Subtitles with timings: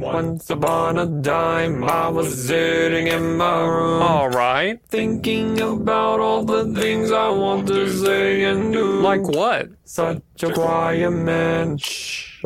[0.00, 4.02] Once upon a time, I was sitting in my room.
[4.02, 4.80] Alright.
[4.88, 9.00] Thinking about all the things I want to say and do.
[9.00, 9.70] Like what?
[9.84, 11.78] Such a quiet man.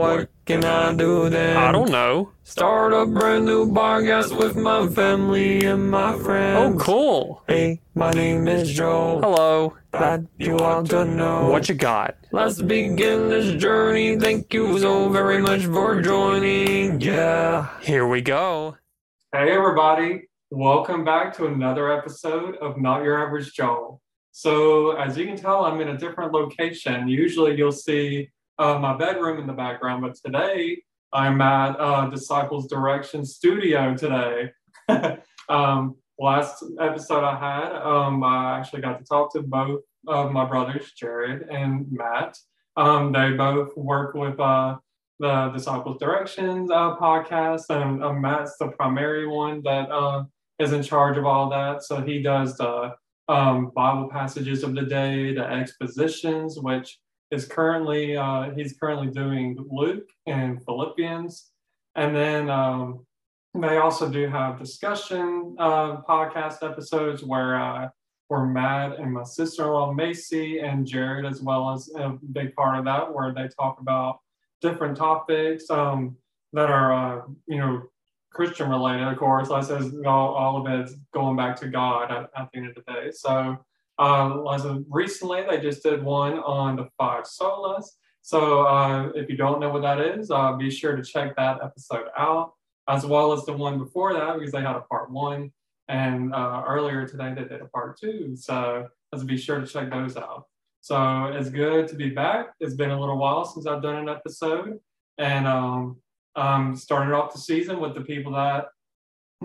[0.01, 1.59] What can I do then?
[1.59, 2.33] I don't know.
[2.43, 6.81] Start a brand new podcast with my family and my friends.
[6.81, 7.43] Oh, cool.
[7.47, 9.21] Hey, my name is Joe.
[9.23, 9.75] Hello.
[9.93, 11.51] Glad you want to know.
[11.51, 12.17] What you got?
[12.33, 14.19] Let's begin this journey.
[14.19, 16.99] Thank you so very much for joining.
[16.99, 17.69] Yeah.
[17.83, 18.79] Here we go.
[19.35, 20.31] Hey, everybody.
[20.51, 24.01] Welcome back to another episode of Not Your Average Joel.
[24.33, 27.07] So, as you can tell, I'm in a different location.
[27.07, 30.83] Usually, you'll see uh, my bedroom in the background, but today
[31.13, 34.51] I'm at uh, Disciples Direction Studio today.
[35.49, 40.45] um, last episode I had, um, I actually got to talk to both of my
[40.45, 42.37] brothers, Jared and Matt.
[42.77, 44.77] Um, they both work with uh,
[45.19, 50.25] the Disciples Directions uh, podcast, and uh, Matt's the primary one that uh,
[50.59, 51.83] is in charge of all that.
[51.83, 52.93] So he does the
[53.27, 56.99] um, Bible passages of the day, the expositions, which
[57.31, 61.51] is currently uh, he's currently doing Luke and Philippians,
[61.95, 63.07] and then um,
[63.55, 67.89] they also do have discussion uh, podcast episodes where uh,
[68.29, 72.85] where Matt and my sister-in-law Macy and Jared, as well as a big part of
[72.85, 74.21] that, where they talk about
[74.61, 76.17] different topics um,
[76.53, 77.83] that are uh, you know
[78.33, 79.51] Christian related, of course.
[79.51, 82.69] I says, all, all of it is going back to God at, at the end
[82.69, 83.11] of the day.
[83.11, 83.59] So
[84.01, 87.85] uh, as of recently, they just did one on the five solas.
[88.23, 91.59] So uh, if you don't know what that is, uh, be sure to check that
[91.63, 92.55] episode out,
[92.89, 95.53] as well as the one before that, because they had a part one.
[95.89, 98.37] And uh, earlier today, they did a part two.
[98.37, 100.45] So let's be sure to check those out.
[100.81, 102.55] So it's good to be back.
[102.59, 104.79] It's been a little while since I've done an episode.
[105.19, 105.99] And um,
[106.37, 108.69] um, started off the season with the people that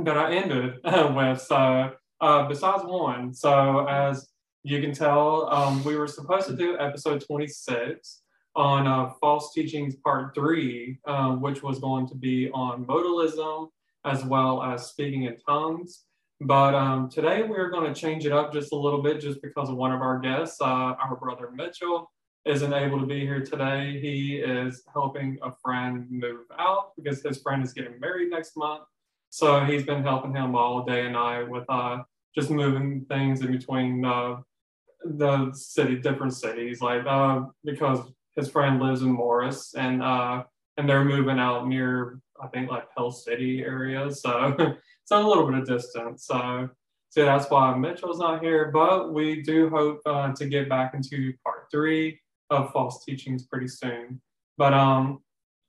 [0.03, 1.42] that I ended with.
[1.42, 4.30] So uh, besides one, so as
[4.66, 8.23] you can tell, um, we were supposed to do episode 26
[8.55, 13.70] on uh, false teachings part three, um, which was going to be on modalism
[14.05, 16.05] as well as speaking in tongues.
[16.42, 19.70] But um, today we're going to change it up just a little bit just because
[19.70, 22.11] one of our guests, uh, our brother Mitchell,
[22.45, 23.99] isn't able to be here today.
[24.02, 28.81] He is helping a friend move out because his friend is getting married next month.
[29.30, 31.99] So he's been helping him all day and night with uh,
[32.33, 34.37] just moving things in between uh,
[35.05, 37.99] the city, different cities, like uh, because
[38.36, 40.43] his friend lives in Morris and uh,
[40.77, 45.45] and they're moving out near I think like Pell City area, so it's a little
[45.48, 46.26] bit of distance.
[46.26, 46.70] So
[47.10, 51.33] so that's why Mitchell's not here, but we do hope uh, to get back into
[51.43, 54.22] part three of false teachings pretty soon.
[54.58, 55.20] But um,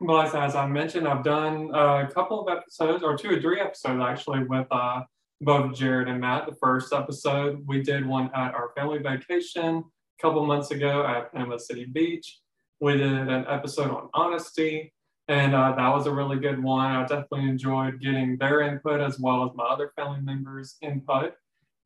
[0.00, 4.03] but as I mentioned, I've done a couple of episodes or two or three episodes
[4.03, 5.03] actually with uh
[5.41, 6.47] both Jared and Matt.
[6.47, 11.32] The first episode, we did one at our family vacation a couple months ago at
[11.32, 12.41] Panama City Beach.
[12.80, 14.92] We did an episode on honesty,
[15.28, 16.91] and uh, that was a really good one.
[16.91, 21.34] I definitely enjoyed getting their input as well as my other family members' input.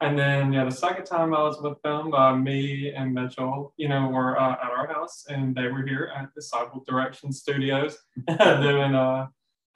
[0.03, 3.89] And then, yeah, the second time I was with them, uh, me and Mitchell, you
[3.89, 7.99] know, were uh, at our house, and they were here at Disciple Direction Studios
[8.39, 8.95] doing.
[8.95, 9.27] Uh,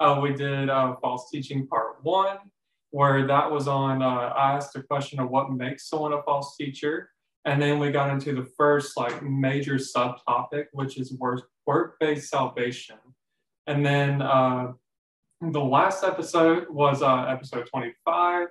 [0.01, 2.39] uh, we did uh, false teaching part one,
[2.95, 6.57] where that was on, uh, I asked a question of what makes someone a false
[6.57, 7.11] teacher.
[7.45, 12.99] And then we got into the first like major subtopic, which is work, work-based salvation.
[13.67, 14.75] And then uh,
[15.41, 18.47] the last episode was uh, episode 25,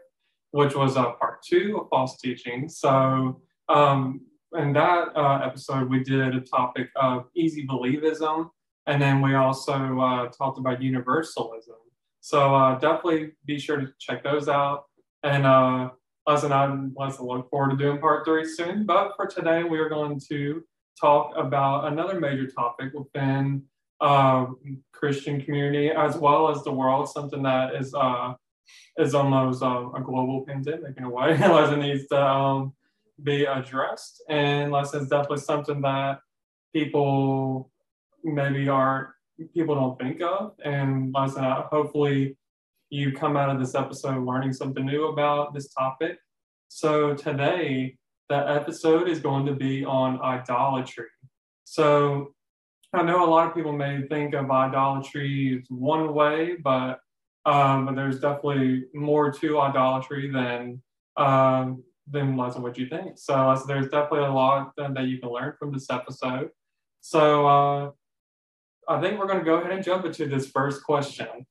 [0.51, 2.67] which was uh, part two of false teaching.
[2.67, 3.39] So
[3.69, 4.25] um,
[4.57, 8.49] in that uh, episode, we did a topic of easy believism.
[8.87, 11.77] And then we also uh, talked about universalism.
[12.23, 14.85] So uh, definitely be sure to check those out.
[15.23, 15.89] And uh,
[16.25, 18.85] us and I let's look forward to doing part three soon.
[18.85, 20.63] But for today, we are going to
[20.97, 23.63] talk about another major topic within
[24.00, 24.45] uh,
[24.94, 28.35] Christian community as well as the world, something that is uh,
[28.97, 32.72] is almost uh, a global pandemic in a way, unless it needs to um,
[33.22, 34.23] be addressed.
[34.29, 36.20] And unless it's definitely something that
[36.73, 37.70] people
[38.23, 39.09] maybe aren't
[39.53, 40.53] people don't think of.
[40.64, 42.38] And like I said, hopefully
[42.90, 46.18] you come out of this episode learning something new about this topic.
[46.70, 47.97] So today,
[48.30, 51.08] the episode is going to be on idolatry.
[51.66, 52.34] So
[52.94, 57.00] I know a lot of people may think of idolatry one way, but
[57.46, 60.82] um, there's definitely more to idolatry than
[61.18, 63.18] um, than lots of what you think.
[63.18, 66.50] So, so there's definitely a lot that you can learn from this episode.
[67.02, 67.91] So uh,
[68.88, 71.46] I think we're going to go ahead and jump into this first question.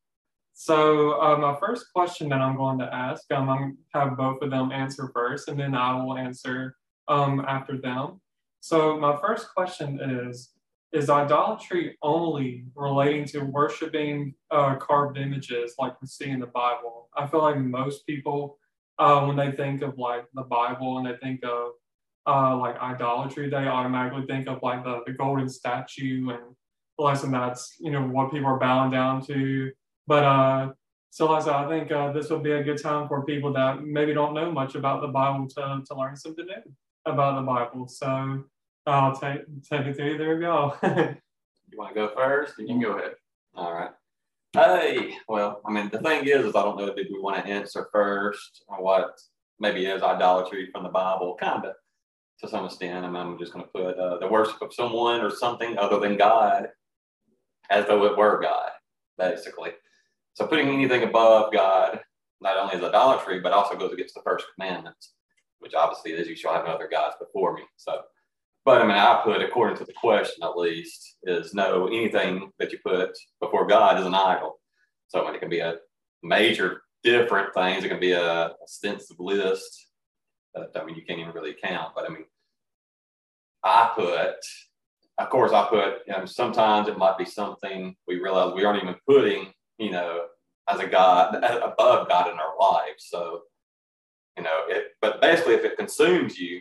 [0.54, 4.16] So uh, my first question that I'm going to ask, um, I'm going to have
[4.16, 6.76] both of them answer first, and then I will answer
[7.08, 8.20] um, after them.
[8.60, 10.50] So my first question is:
[10.92, 17.08] Is idolatry only relating to worshiping uh, carved images like we see in the Bible?
[17.16, 18.58] I feel like most people,
[18.98, 21.72] uh, when they think of like the Bible and they think of
[22.26, 26.54] uh, like idolatry, they automatically think of like the, the golden statue and
[27.02, 29.70] lesson that's you know what people are bowing down to
[30.06, 30.72] but uh,
[31.12, 33.52] so like I said, I think uh, this will be a good time for people
[33.52, 36.72] that maybe don't know much about the Bible to, to learn something new
[37.04, 37.86] about the Bible.
[37.86, 38.44] So
[38.86, 40.16] I'll take take it to.
[40.16, 40.74] There we go.
[40.82, 42.54] you want to go first?
[42.58, 43.12] You can go ahead.
[43.54, 43.90] All right.
[44.54, 47.50] Hey, well, I mean, the thing is, is I don't know if we want to
[47.50, 49.20] answer first or what
[49.60, 51.74] maybe is idolatry from the Bible, kind of
[52.40, 53.04] to some extent.
[53.04, 56.00] I mean, I'm just going to put uh, the worship of someone or something other
[56.00, 56.68] than God
[57.70, 58.70] as though it were God,
[59.18, 59.70] basically.
[60.34, 62.00] So putting anything above God
[62.40, 64.96] not only is idolatry, but also goes against the first commandment,
[65.60, 67.62] which obviously is you shall have no other gods before me.
[67.76, 68.00] So,
[68.64, 72.72] but I mean, I put, according to the question at least, is no, anything that
[72.72, 73.10] you put
[73.40, 74.58] before God is an idol.
[75.08, 75.76] So I mean, it can be a
[76.22, 77.84] major different things.
[77.84, 79.86] It can be a extensive list
[80.54, 81.92] I mean, you can't even really count.
[81.94, 82.24] But I mean,
[83.64, 84.36] I put,
[85.22, 88.82] of course, I put, you know, sometimes it might be something we realize we aren't
[88.82, 89.52] even putting
[89.82, 90.26] you know,
[90.68, 93.06] as a God, above God in our lives.
[93.08, 93.42] So,
[94.36, 96.60] you know, it, but basically, if it consumes you,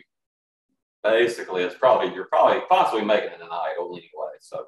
[1.04, 4.34] basically, it's probably, you're probably possibly making it an idol anyway.
[4.40, 4.64] So,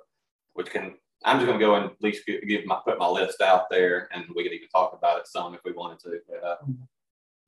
[0.54, 0.94] which can,
[1.24, 4.08] I'm just going to go and at least give, my, put my list out there
[4.12, 6.18] and we could even talk about it some if we wanted to.
[6.28, 6.56] But, uh,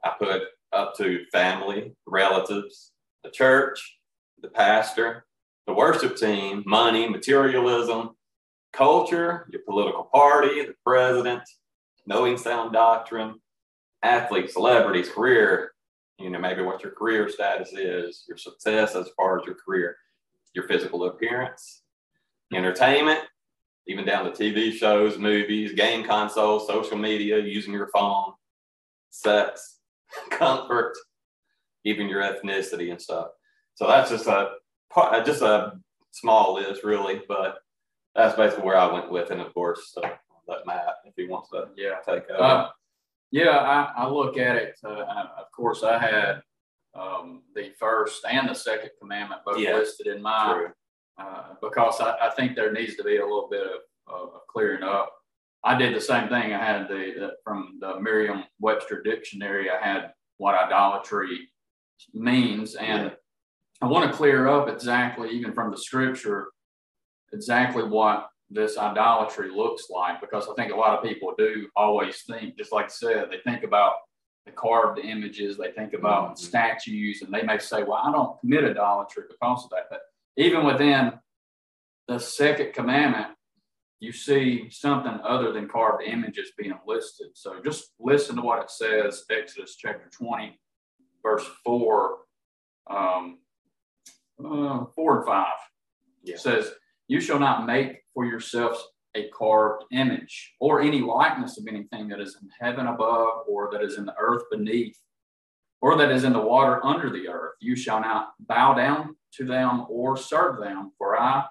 [0.05, 3.99] I put up to family, relatives, the church,
[4.43, 5.25] the pastor,
[5.67, 8.11] the worship team, money, materialism,
[8.73, 11.43] culture, your political party, the president,
[12.07, 13.35] knowing sound doctrine,
[14.03, 15.73] athletes, celebrities, career,
[16.19, 19.97] you know, maybe what your career status is, your success as far as your career,
[20.55, 21.83] your physical appearance,
[22.55, 23.21] entertainment,
[23.89, 28.33] even down to TV shows, movies, game consoles, social media, using your phone,
[29.11, 29.79] sex,
[30.31, 30.93] comfort,
[31.85, 33.29] even your ethnicity and stuff.
[33.75, 34.53] So that's just a
[35.25, 35.79] just a
[36.13, 37.59] small list, really, but
[38.15, 40.09] that's basically where I went with, and of course, uh,
[40.49, 42.43] let Matt if he wants to yeah take over.
[42.43, 42.69] Uh,
[43.31, 44.79] yeah, I, I, look at it.
[44.85, 46.41] Uh, I, of course, I had
[46.95, 50.69] um, the first and the second commandment both yeah, listed in mine
[51.19, 54.83] uh, because I, I, think there needs to be a little bit of, of, clearing
[54.83, 55.13] up.
[55.65, 56.55] I did the same thing.
[56.55, 59.69] I had the, the from the Merriam-Webster dictionary.
[59.71, 61.49] I had what idolatry
[62.15, 63.15] means, and yeah.
[63.83, 66.49] I want to clear up exactly, even from the scripture,
[67.33, 72.23] exactly what this idolatry looks like because I think a lot of people do always
[72.23, 73.95] think, just like I said, they think about
[74.47, 76.37] the carved images, they think about mm-hmm.
[76.37, 79.87] statues, and they may say, Well, I don't commit idolatry because of that.
[79.91, 80.01] But
[80.37, 81.15] even within
[82.07, 83.29] the second commandment,
[83.99, 87.29] you see something other than carved images being listed.
[87.35, 90.61] So just listen to what it says, Exodus chapter 20,
[91.23, 92.17] verse 4,
[92.89, 93.39] um,
[94.45, 95.47] uh, 4 and 5.
[96.23, 96.35] Yeah.
[96.35, 96.73] It says,
[97.09, 98.85] you shall not make for yourselves
[99.15, 103.83] a carved image or any likeness of anything that is in heaven above or that
[103.83, 104.99] is in the earth beneath
[105.81, 107.55] or that is in the water under the earth.
[107.61, 111.45] You shall not bow down to them or serve them, for I,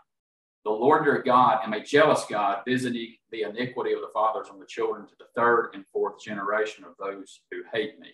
[0.64, 4.60] the Lord your God, am a jealous God, visiting the iniquity of the fathers on
[4.60, 8.10] the children to the third and fourth generation of those who hate me.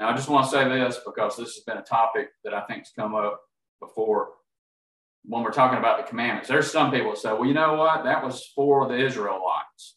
[0.00, 2.62] Now, I just want to say this because this has been a topic that I
[2.62, 3.42] think has come up
[3.80, 4.30] before
[5.24, 6.48] when we're talking about the commandments.
[6.48, 8.04] There's some people that say, well, you know what?
[8.04, 9.96] That was for the Israelites.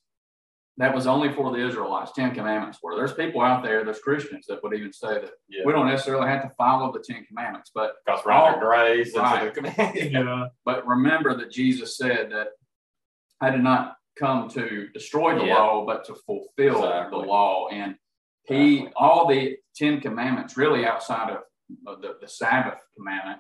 [0.78, 2.12] That was only for the Israelites.
[2.14, 2.96] Ten Commandments were.
[2.96, 5.64] There's people out there, there's Christians that would even say that yeah.
[5.66, 9.16] we don't necessarily have to follow the Ten Commandments, but because we're under grace.
[9.16, 9.54] Right.
[10.12, 10.48] yeah.
[10.66, 12.48] But remember that Jesus said that
[13.42, 15.56] I did not come to destroy the yeah.
[15.56, 17.22] law, but to fulfill exactly.
[17.22, 17.68] the law.
[17.68, 17.96] And
[18.46, 18.94] he, exactly.
[18.96, 21.32] all the Ten Commandments, really outside
[21.86, 23.40] of the, the Sabbath commandment,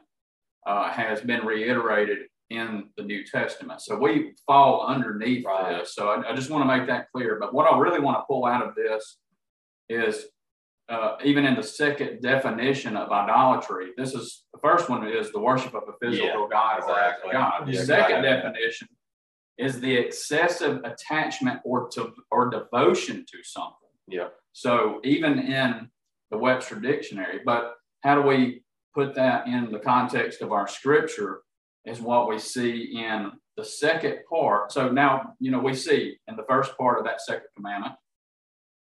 [0.65, 3.82] uh, has been reiterated in the New Testament.
[3.82, 5.80] So we fall underneath right.
[5.80, 5.96] this.
[5.96, 7.38] So I, I just want to make that clear.
[7.39, 9.18] But what I really want to pull out of this
[9.89, 10.25] is
[10.89, 15.39] uh, even in the second definition of idolatry, this is the first one is the
[15.39, 17.30] worship of a physical yeah, God exactly.
[17.30, 17.68] or God.
[17.68, 18.89] The yeah, second definition
[19.58, 23.75] is the excessive attachment or to or devotion to something.
[24.10, 24.27] Yeah.
[24.51, 25.89] So even in
[26.30, 31.41] the Webster Dictionary, but how do we put that in the context of our scripture
[31.86, 36.36] is what we see in the second part, so now, you know, we see in
[36.36, 37.93] the first part of that second commandment,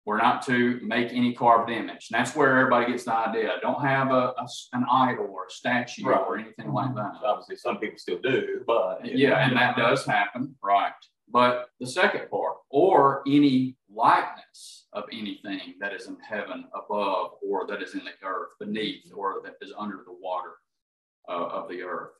[0.05, 2.07] we're not to make any carved image.
[2.09, 3.51] And that's where everybody gets the idea.
[3.61, 6.21] Don't have a, a an idol or a statue right.
[6.21, 7.13] or anything like that.
[7.15, 7.25] Mm-hmm.
[7.25, 10.93] Obviously, some people still do, but yeah, and that does happen, right?
[11.29, 17.67] But the second part, or any likeness of anything that is in heaven above, or
[17.67, 20.53] that is in the earth beneath, or that is under the water
[21.29, 22.11] uh, of the earth.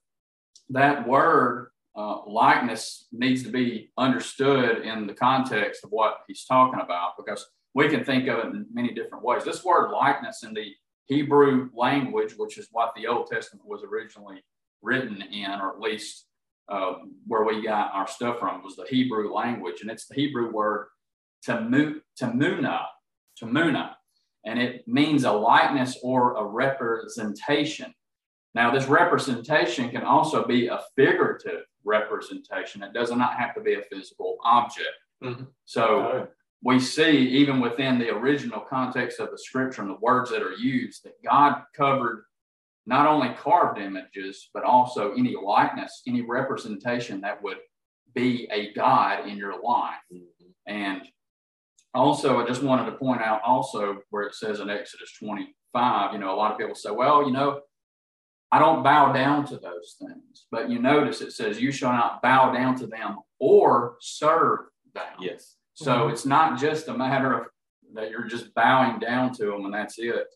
[0.69, 6.79] That word uh, likeness needs to be understood in the context of what he's talking
[6.79, 7.43] about because
[7.73, 9.43] we can think of it in many different ways.
[9.43, 10.71] This word likeness in the
[11.05, 14.43] Hebrew language, which is what the Old Testament was originally
[14.83, 16.25] written in, or at least
[16.69, 19.81] uh, where we got our stuff from, was the Hebrew language.
[19.81, 20.87] And it's the Hebrew word
[21.45, 22.85] tamuna,
[23.41, 23.91] tamuna,
[24.45, 27.93] and it means a likeness or a representation.
[28.55, 32.81] Now, this representation can also be a figurative representation.
[32.81, 34.87] It does not have to be a physical object.
[35.23, 35.43] Mm-hmm.
[35.65, 36.27] So,
[36.63, 40.55] we see even within the original context of the scripture and the words that are
[40.55, 42.23] used that God covered
[42.87, 47.57] not only carved images, but also any likeness, any representation that would
[48.15, 49.95] be a God in your life.
[50.11, 50.73] Mm-hmm.
[50.73, 51.01] And
[51.97, 56.19] also, I just wanted to point out also where it says in Exodus 25, you
[56.19, 57.61] know, a lot of people say, well, you know,
[58.51, 60.45] I don't bow down to those things.
[60.51, 64.59] But you notice it says, you shall not bow down to them or serve
[64.93, 65.03] them.
[65.19, 65.55] Yes.
[65.73, 66.11] So mm-hmm.
[66.11, 67.47] it's not just a matter of
[67.93, 70.27] that you're just bowing down to them and that's it.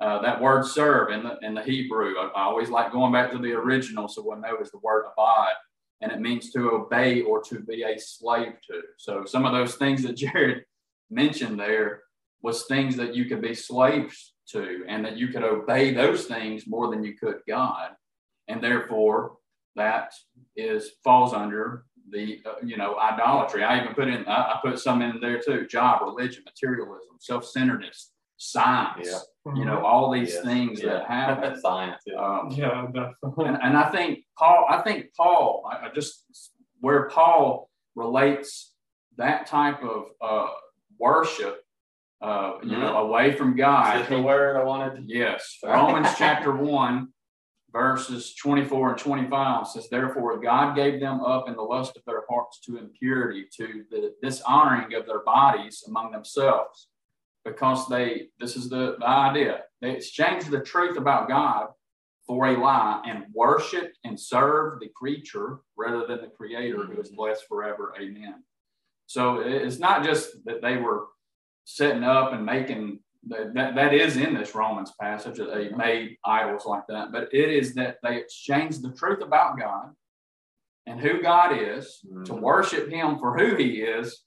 [0.00, 3.30] Uh, that word serve in the in the Hebrew, I, I, always like going back
[3.30, 5.54] to the original, so we'll know is the word abad,
[6.00, 8.80] and it means to obey or to be a slave to.
[8.98, 10.64] So some of those things that Jared
[11.12, 12.02] mentioned there
[12.42, 16.66] was things that you could be slaves to, and that you could obey those things
[16.66, 17.90] more than you could God,
[18.48, 19.36] and therefore
[19.76, 20.12] that
[20.56, 23.64] is falls under the uh, you know idolatry.
[23.64, 28.12] I even put in I, I, put some in there too: job, religion, materialism, self-centeredness,
[28.36, 29.08] science.
[29.08, 29.54] Yeah.
[29.54, 30.44] You know all these yes.
[30.44, 30.90] things yeah.
[30.90, 31.60] that happen.
[31.60, 32.02] science.
[32.06, 33.46] Yeah, um, yeah definitely.
[33.46, 34.66] And, and, I think Paul.
[34.68, 35.64] I think Paul.
[35.70, 36.24] I, I just
[36.80, 38.72] where Paul relates
[39.16, 40.48] that type of uh,
[41.02, 41.62] worship
[42.22, 42.80] uh, you mm-hmm.
[42.80, 44.08] know, away from God.
[44.08, 45.04] the word I wanted.
[45.08, 45.58] Yes.
[45.64, 47.08] Romans chapter 1,
[47.72, 52.22] verses 24 and 25 says, Therefore, God gave them up in the lust of their
[52.30, 56.88] hearts to impurity, to the dishonoring of their bodies among themselves,
[57.44, 61.70] because they, this is the, the idea, they exchanged the truth about God
[62.24, 67.08] for a lie and worshiped and served the creature rather than the creator who is
[67.08, 67.92] blessed forever.
[68.00, 68.44] Amen.
[69.12, 71.08] So it's not just that they were
[71.64, 76.16] setting up and making that, that, that is in this Romans passage that they made
[76.24, 79.90] idols like that, but it is that they exchanged the truth about God
[80.86, 82.24] and who God is mm-hmm.
[82.24, 84.22] to worship Him for who He is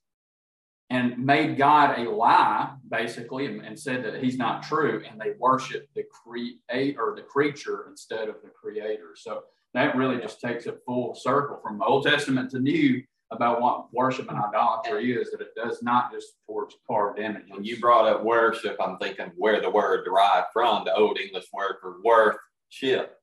[0.92, 5.32] and made God a lie, basically, and, and, said that He's not true, and they
[5.40, 9.16] worship the create or the creature instead of the creator.
[9.16, 13.02] So that really just takes it full circle from Old Testament to New
[13.32, 17.50] about what worship and idolatry is, that it does not just towards carved images.
[17.50, 21.46] When you brought up worship, I'm thinking where the word derived from, the Old English
[21.52, 23.18] word for worthship,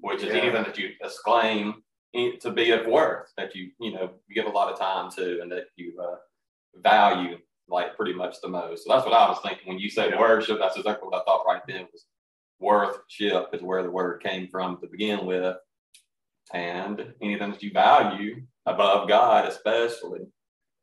[0.00, 0.40] which is yeah.
[0.40, 1.82] anything that you exclaim
[2.40, 5.40] to be of worth, that you, you know, you give a lot of time to
[5.40, 6.16] and that you uh,
[6.82, 8.84] value like pretty much the most.
[8.84, 10.20] So that's what I was thinking when you said yeah.
[10.20, 12.04] worship, that's exactly what I thought right then was
[12.60, 15.56] worthship is where the word came from to begin with.
[16.52, 20.20] And anything that you value above God, especially.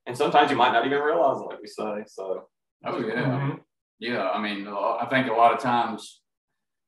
[0.06, 2.04] And sometimes you might not even realize it, like we say.
[2.08, 2.48] So,
[2.86, 3.58] oh yeah, mm-hmm.
[4.00, 4.30] yeah.
[4.30, 6.22] I mean, I think a lot of times,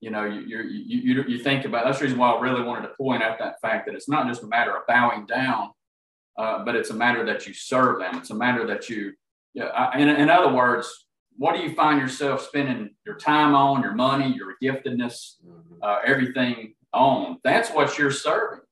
[0.02, 1.86] you know, you you you you think about.
[1.86, 4.28] That's the reason why I really wanted to point out that fact that it's not
[4.28, 5.70] just a matter of bowing down,
[6.38, 8.18] uh, but it's a matter that you serve them.
[8.18, 9.14] It's a matter that you,
[9.54, 9.66] yeah.
[9.66, 11.06] I, in in other words,
[11.38, 15.76] what do you find yourself spending your time on, your money, your giftedness, mm-hmm.
[15.84, 17.38] uh, everything on?
[17.44, 18.63] That's what you're serving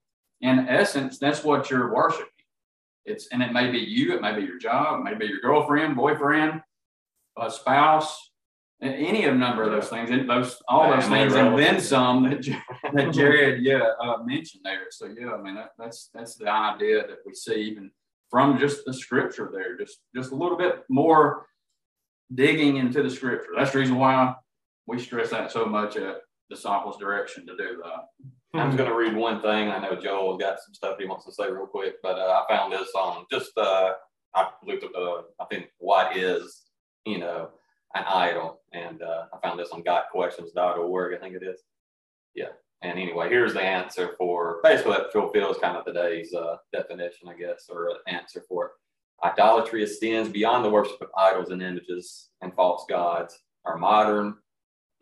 [0.41, 2.27] in essence, that's what you're worshiping.
[3.05, 5.39] It's and it may be you, it may be your job, it may be your
[5.39, 6.62] girlfriend, boyfriend,
[7.38, 8.31] a spouse,
[8.81, 10.10] any of a number of those things.
[10.10, 12.43] And those all those things, and then some that,
[12.93, 14.88] that Jared yeah uh, mentioned there.
[14.91, 17.91] So yeah, I mean that, that's that's the idea that we see even
[18.29, 21.48] from just the scripture there, just just a little bit more
[22.33, 23.50] digging into the scripture.
[23.57, 24.36] That's the reason why
[24.86, 26.17] we stress that so much at
[26.50, 28.07] Disciples Direction to do that.
[28.53, 29.70] I'm just going to read one thing.
[29.70, 32.53] I know Joel got some stuff he wants to say real quick, but uh, I
[32.53, 33.93] found this on just, uh,
[34.36, 36.63] I looked up, uh, I think, what is,
[37.05, 37.50] you know,
[37.96, 38.62] an idol?
[38.74, 41.62] And uh, I found this on gotquestions.org, I think it is.
[42.36, 42.50] Yeah.
[42.81, 47.34] and anyway, here's the answer for basically that fulfills kind of today's uh, definition, I
[47.34, 48.72] guess, or answer for it.
[49.24, 53.38] Idolatry extends beyond the worship of idols and images and false gods.
[53.65, 54.36] Our modern,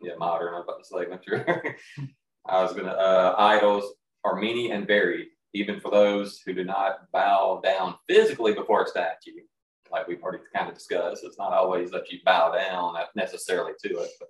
[0.00, 1.76] yeah, modern, I'm about to say, I'm sure.
[2.46, 3.92] I was gonna, uh, idols
[4.24, 8.86] are many and varied, even for those who do not bow down physically before a
[8.86, 9.40] statue.
[9.90, 13.98] Like we've already kind of discussed, it's not always that you bow down necessarily to
[13.98, 14.10] it.
[14.18, 14.28] But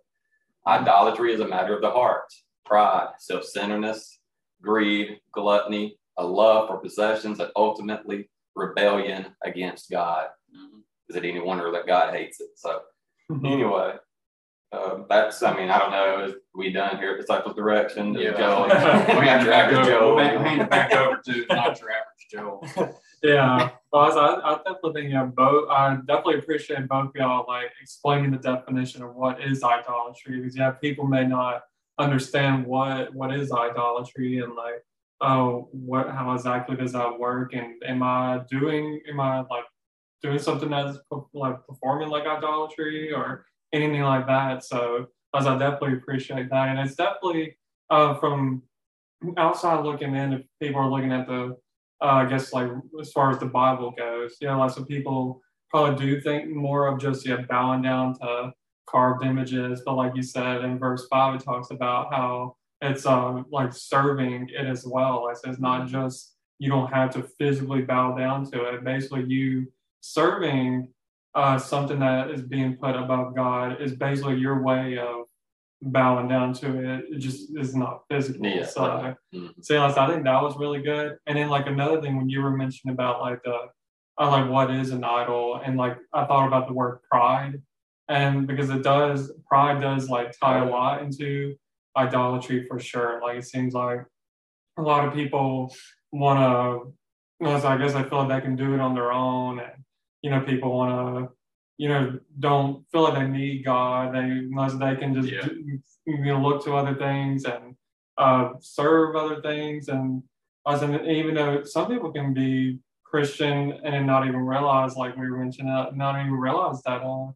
[0.67, 2.33] idolatry is a matter of the heart,
[2.65, 4.21] pride, self centeredness,
[4.63, 10.29] greed, gluttony, a love for possessions, and ultimately rebellion against God.
[10.55, 10.81] Mm-hmm.
[11.09, 12.51] Is it any wonder that God hates it?
[12.57, 12.81] So,
[13.45, 13.95] anyway,
[14.73, 18.15] uh, that's, I mean, I don't know, is we done here at Disciples Direction?
[18.15, 18.37] Yeah.
[18.37, 18.65] Joe,
[19.19, 20.15] we got your average Joe.
[20.15, 22.95] We'll hand it back over to not your average Joel.
[23.23, 23.71] yeah.
[23.93, 28.39] Well, I, I definitely think, yeah, both, I definitely appreciate both y'all like explaining the
[28.39, 31.63] definition of what is idolatry because, yeah, people may not
[32.01, 34.83] understand what what is idolatry and like
[35.21, 39.65] oh what how exactly does that work and am i doing am i like
[40.23, 40.99] doing something that's
[41.35, 44.65] like performing like idolatry or anything like that.
[44.65, 46.69] So as I definitely appreciate that.
[46.69, 47.57] And it's definitely
[47.89, 48.63] uh, from
[49.37, 51.57] outside looking in, if people are looking at the,
[52.03, 55.41] uh, I guess like as far as the Bible goes, you know, lots of people
[55.71, 58.53] probably do think more of just yeah, bowing down to
[58.89, 59.83] carved images.
[59.85, 64.49] But like you said in verse five, it talks about how it's uh, like serving
[64.51, 65.25] it as well.
[65.25, 68.85] Like it's not just you don't have to physically bow down to it.
[68.85, 70.89] Basically, you serving
[71.35, 75.27] uh, something that is being put above God is basically your way of
[75.83, 77.05] bowing down to it.
[77.11, 78.47] It just is not physical.
[78.47, 78.83] Yeah, so,
[79.35, 79.47] mm-hmm.
[79.61, 81.17] so I think that was really good.
[81.27, 83.57] And then like another thing when you were mentioning about like the,
[84.19, 87.63] I like what is an idol, and like I thought about the word pride,
[88.09, 91.55] and because it does pride does like tie a lot into
[91.97, 93.21] idolatry for sure.
[93.23, 94.05] Like it seems like
[94.77, 95.75] a lot of people
[96.13, 96.93] want to.
[97.43, 99.85] I guess I feel like they can do it on their own, and
[100.23, 100.91] you know, people want
[101.29, 101.33] to,
[101.79, 104.15] you know, don't feel like they need God.
[104.15, 105.47] They unless they can just yeah.
[106.07, 107.75] you know look to other things and
[108.19, 109.89] uh, serve other things.
[109.89, 110.23] And
[110.67, 115.29] as in, even though some people can be Christian and not even realize, like we
[115.29, 117.33] mentioned, uh, not even realize that uh,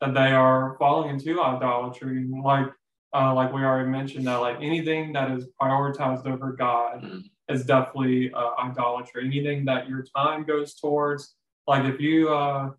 [0.00, 2.26] that they are falling into idolatry.
[2.42, 2.68] Like
[3.14, 7.18] uh, like we already mentioned, that like anything that is prioritized over God mm-hmm.
[7.48, 9.26] is definitely uh, idolatry.
[9.26, 11.34] Anything that your time goes towards
[11.70, 12.70] like if you uh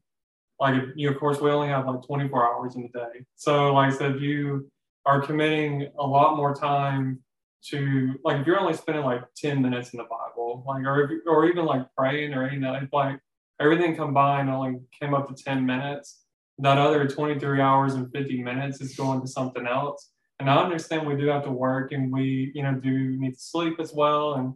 [0.60, 3.26] like if you of course we only have like 24 hours in a day.
[3.36, 4.70] So like I said if you
[5.06, 7.06] are committing a lot more time
[7.70, 7.80] to
[8.26, 11.48] like if you're only spending like 10 minutes in the bible like or if, or
[11.48, 13.20] even like praying or anything if like
[13.60, 16.24] everything combined only came up to 10 minutes
[16.58, 20.12] that other 23 hours and 50 minutes is going to something else.
[20.40, 23.40] And i understand we do have to work and we you know do need to
[23.40, 24.48] sleep as well and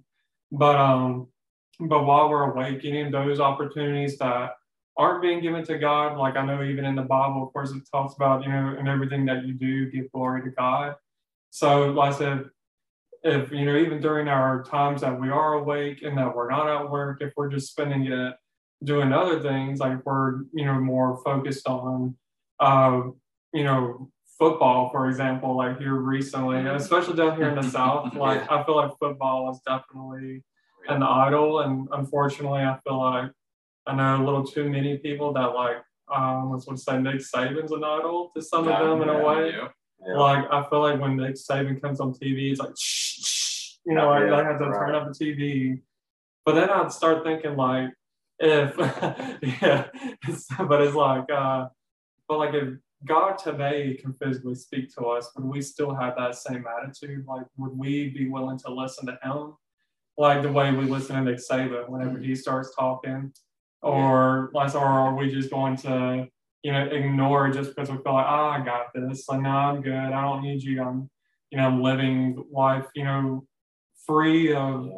[0.52, 1.28] but um
[1.80, 4.52] but while we're awakening those opportunities that
[4.98, 7.84] aren't being given to God, like I know even in the Bible, of course, it
[7.92, 10.96] talks about, you know, in everything that you do, give glory to God.
[11.50, 12.46] So, like I said,
[13.24, 16.70] if, you know, even during our times that we are awake and that we're not
[16.70, 18.36] at work, if we're just spending it
[18.84, 22.16] doing other things, like we're, you know, more focused on,
[22.60, 23.02] uh,
[23.54, 28.50] you know, football, for example, like here recently, especially down here in the South, like
[28.52, 30.44] I feel like football is definitely
[30.88, 31.62] an idol.
[31.62, 33.32] And unfortunately, I feel like
[33.88, 35.78] I know a little too many people that like,
[36.14, 39.16] um, let's want to say Nick Saban's an idol to some yeah, of them in
[39.16, 39.50] yeah, a way.
[39.52, 39.68] Yeah,
[40.06, 40.18] yeah.
[40.18, 43.96] Like, I feel like when Nick Saban comes on TV, it's like, shh, shh you
[43.96, 44.88] know, I, I have to right.
[44.88, 45.82] turn up the TV.
[46.46, 47.90] But then I'd start thinking, like,
[48.40, 48.78] if,
[49.62, 49.88] yeah,
[50.68, 51.68] but it's like, uh,
[52.28, 52.70] but like if
[53.06, 57.26] God today can physically speak to us, would we still have that same attitude?
[57.28, 59.54] Like, would we be willing to listen to Him?
[60.18, 63.34] Like the way we listen to Nick Saban whenever he starts talking,
[63.82, 66.28] or like, or are we just going to,
[66.64, 69.28] you know, ignore just because we feel like, oh, I got this.
[69.28, 69.94] Like, no, I'm good.
[69.94, 70.82] I don't need you.
[70.82, 71.10] I'm,
[71.52, 73.46] you know, I'm living life, you know,
[74.06, 74.90] free of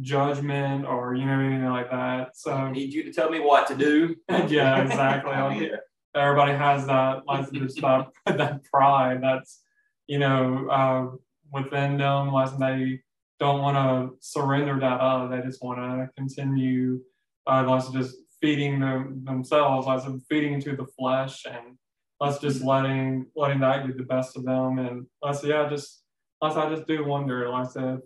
[0.00, 2.36] judgment or you know anything like that.
[2.36, 4.16] So I need you to tell me what to do.
[4.48, 5.32] yeah, exactly.
[5.66, 5.76] yeah.
[6.14, 9.62] Everybody has that, like, that, that pride that's,
[10.06, 11.16] you know, uh,
[11.52, 13.00] within them, like they
[13.38, 15.30] don't want to surrender that up.
[15.30, 17.00] They just want to continue,
[17.46, 21.76] uh, let's just feeding them themselves, let's feeding into the flesh, and
[22.20, 24.78] let's just letting letting that get the best of them.
[24.78, 26.02] And let's yeah, just
[26.40, 27.98] let's I just do wonder, like I said,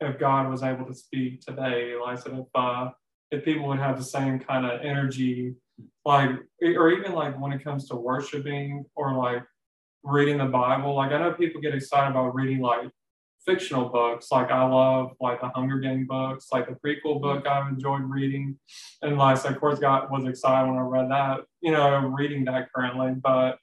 [0.00, 2.90] if God was able to speak today, like I said, if uh,
[3.30, 5.54] if people would have the same kind of energy,
[6.04, 6.30] like
[6.62, 9.42] or even like when it comes to worshiping or like
[10.02, 12.90] reading the Bible, like I know people get excited about reading like
[13.46, 14.30] fictional books.
[14.30, 18.58] Like I love like the Hunger Game books, like the prequel book I've enjoyed reading.
[19.02, 22.72] And like of course got was excited when I read that, you know, reading that
[22.72, 23.12] currently.
[23.14, 23.58] But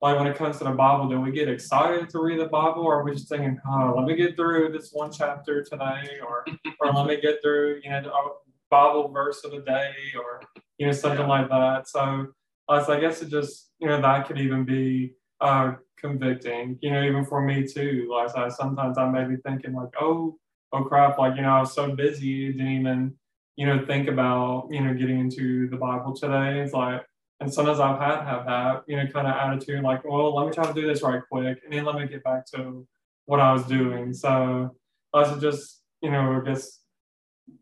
[0.00, 2.82] like when it comes to the Bible, do we get excited to read the Bible
[2.82, 6.44] or are we just thinking, oh, let me get through this one chapter today or
[6.80, 8.28] or let me get through, you know, a
[8.70, 10.40] Bible verse of the day or
[10.78, 11.88] you know, something like that.
[11.88, 12.28] So
[12.68, 16.90] uh, so I guess it just, you know, that could even be uh, convicting, you
[16.90, 18.06] know, even for me too.
[18.10, 20.36] Like I sometimes I may be thinking like, oh,
[20.72, 23.14] oh crap, like, you know, I was so busy, didn't even,
[23.56, 26.60] you know, think about, you know, getting into the Bible today.
[26.60, 27.02] It's like,
[27.40, 30.52] and sometimes I've had have that, you know, kind of attitude like, well, let me
[30.52, 32.86] try to do this right quick and then let me get back to
[33.24, 34.12] what I was doing.
[34.12, 34.76] So
[35.14, 36.80] I was just, you know, guess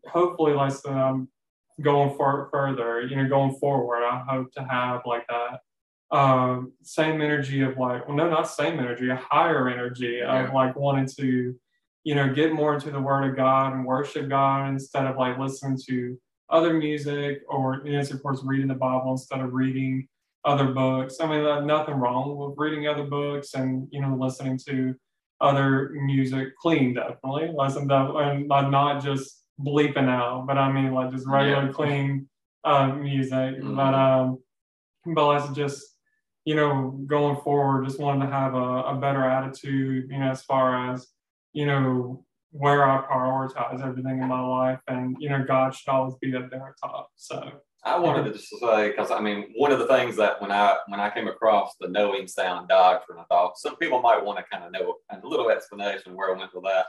[0.07, 1.29] hopefully like so I'm
[1.81, 5.61] going for further, you know, going forward, I hope to have like that
[6.11, 10.45] um, same energy of like, well, no, not same energy, a higher energy yeah.
[10.45, 11.55] of like wanting to,
[12.03, 15.39] you know, get more into the Word of God and worship God instead of like
[15.39, 16.17] listening to
[16.49, 20.07] other music or, you know, of course, reading the Bible instead of reading
[20.45, 21.17] other books.
[21.19, 24.93] I mean, nothing wrong with reading other books and, you know, listening to
[25.41, 27.51] other music clean, definitely.
[27.57, 31.71] Listen to, and not just bleeping out, but I mean, like just regular yeah.
[31.71, 32.29] clean
[32.65, 33.31] uh, music.
[33.31, 33.75] Mm-hmm.
[33.75, 34.39] But, um,
[35.15, 35.92] but let's just,
[36.45, 40.43] you know, going forward, just wanted to have a, a better attitude, you know, as
[40.43, 41.07] far as,
[41.53, 44.79] you know, where I prioritize everything in my life.
[44.87, 47.09] And, you know, God should always be at their top.
[47.15, 47.51] So
[47.85, 50.77] I wanted to just say, because I mean, one of the things that when I
[50.87, 54.45] when I came across the knowing sound doctrine, I thought some people might want to
[54.49, 56.85] kind of know a little explanation where I went with that.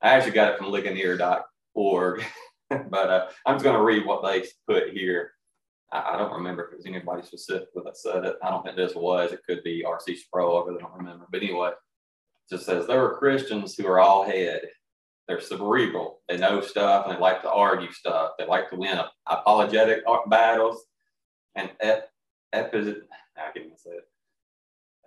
[0.00, 2.24] I actually got it from Ligonier.org,
[2.70, 5.32] but uh, I'm just going to read what they put here.
[5.92, 8.36] I, I don't remember if it was anybody specific that said it.
[8.42, 9.32] I don't think this was.
[9.32, 10.16] It could be R.C.
[10.16, 10.62] Sproul.
[10.62, 11.26] I really don't remember.
[11.30, 14.62] But anyway, it just says there were Christians who are all head.
[15.28, 16.20] They're cerebral.
[16.28, 18.32] They know stuff and they like to argue stuff.
[18.38, 20.84] They like to win apologetic battles
[21.54, 22.08] and ep,
[22.52, 22.78] epi,
[23.36, 24.04] I can't even say it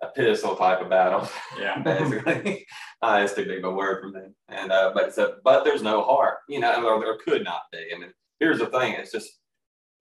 [0.04, 1.28] epistle type of battle.
[1.58, 2.66] Yeah, basically,
[3.02, 4.28] uh, it's too big a word for me.
[4.48, 7.62] And uh, but it's a, but there's no heart, you know, or there could not
[7.72, 7.78] be.
[7.94, 9.28] I mean, here's the thing: it's just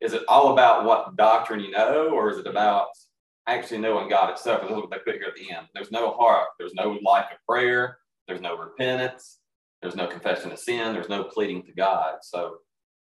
[0.01, 2.87] is it all about what doctrine you know, or is it about
[3.47, 4.61] actually knowing God itself?
[4.61, 5.67] This is what they put here at the end.
[5.73, 9.39] There's no heart, there's no life of prayer, there's no repentance,
[9.81, 12.15] there's no confession of sin, there's no pleading to God.
[12.21, 12.57] So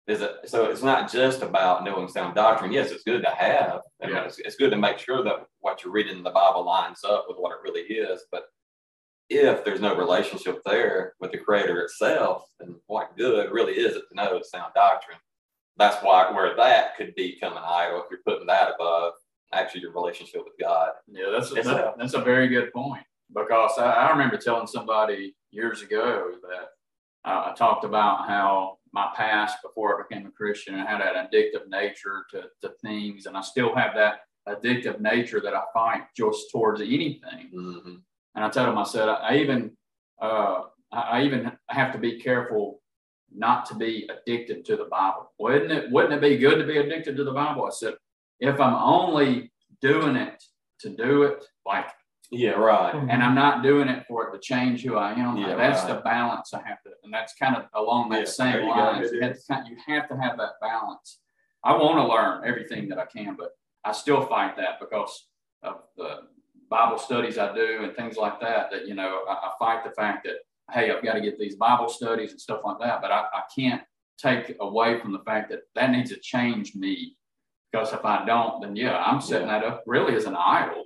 [0.06, 2.72] is it so it's not just about knowing sound doctrine.
[2.72, 3.80] Yes, it's good to have.
[4.02, 6.64] I mean, it's, it's good to make sure that what you're reading in the Bible
[6.64, 8.22] lines up with what it really is.
[8.30, 8.44] But
[9.30, 14.04] if there's no relationship there with the creator itself, then what good really is it
[14.10, 15.18] to know sound doctrine?
[15.76, 19.14] That's why where that could become an idol if you're putting that above
[19.52, 20.90] actually your relationship with God.
[21.06, 25.34] Yeah, that's a, that, that's a very good point because I, I, remember telling somebody
[25.50, 30.74] years ago that uh, I talked about how my past before I became a Christian
[30.76, 35.40] I had an addictive nature to, to things, and I still have that addictive nature
[35.40, 37.50] that I fight just towards anything.
[37.54, 37.94] Mm-hmm.
[38.36, 39.76] And I told him, I said, I even
[40.20, 42.80] uh, I even have to be careful
[43.34, 45.32] not to be addicted to the Bible.
[45.38, 47.66] Wouldn't it, wouldn't it be good to be addicted to the Bible?
[47.66, 47.94] I said,
[48.40, 50.42] if I'm only doing it
[50.80, 51.86] to do it, like,
[52.30, 52.94] yeah, right.
[52.94, 53.10] Mm-hmm.
[53.10, 55.36] And I'm not doing it for it to change who I am.
[55.36, 55.94] Yeah, that's right.
[55.94, 59.02] the balance I have to, and that's kind of along that yeah, same line.
[59.02, 61.20] You, have to, you have to have that balance.
[61.62, 63.50] I want to learn everything that I can, but
[63.84, 65.26] I still fight that because
[65.62, 66.20] of the
[66.70, 68.70] Bible studies I do and things like that.
[68.70, 70.36] That you know, I, I fight the fact that
[70.72, 73.02] hey, I've got to get these Bible studies and stuff like that.
[73.02, 73.82] But I, I can't
[74.18, 77.16] take away from the fact that that needs to change me
[77.70, 79.60] because if I don't, then yeah, I'm setting yeah.
[79.60, 80.84] that up really as an idol.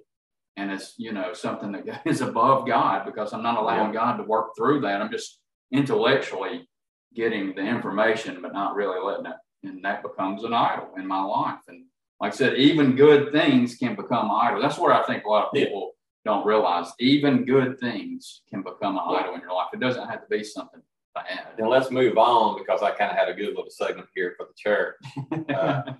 [0.56, 4.00] And it's, you know, something that is above God because I'm not allowing yeah.
[4.00, 5.00] God to work through that.
[5.00, 5.38] I'm just
[5.70, 6.68] intellectually
[7.14, 9.36] getting the information, but not really letting it.
[9.64, 11.60] And that becomes an idol in my life.
[11.68, 11.84] And
[12.20, 14.60] like I said, even good things can become idol.
[14.60, 15.92] That's where I think a lot of people
[16.24, 19.68] don't realize even good things can become an idol in your life.
[19.72, 20.82] It doesn't have to be something
[21.14, 21.48] bad.
[21.56, 24.46] Then let's move on because I kind of had a good little segment here for
[24.46, 24.96] the church.
[25.54, 25.94] Uh,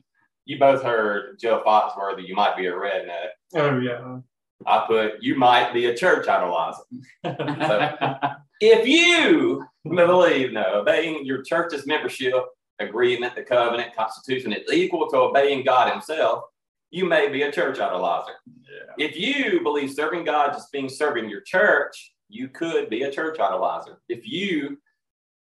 [0.44, 3.28] you both heard Joe Foxworthy, you might be a redneck.
[3.54, 4.18] Oh, yeah.
[4.66, 6.78] I put, you might be a church idolizer.
[7.24, 12.34] so, if you believe, no, obeying your church's membership
[12.78, 16.44] agreement, the covenant, constitution is equal to obeying God Himself,
[16.90, 18.34] you may be a church idolizer.
[18.46, 19.06] Yeah.
[19.06, 23.38] If you believe serving God just being serving your church, you could be a church
[23.38, 23.96] idolizer.
[24.08, 24.78] If you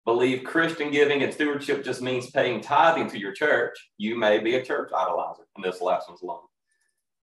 [0.06, 4.56] believe Christian giving and stewardship just means paying tithing to your church, you may be
[4.56, 5.46] a church idolizer.
[5.56, 6.48] And this last one's long.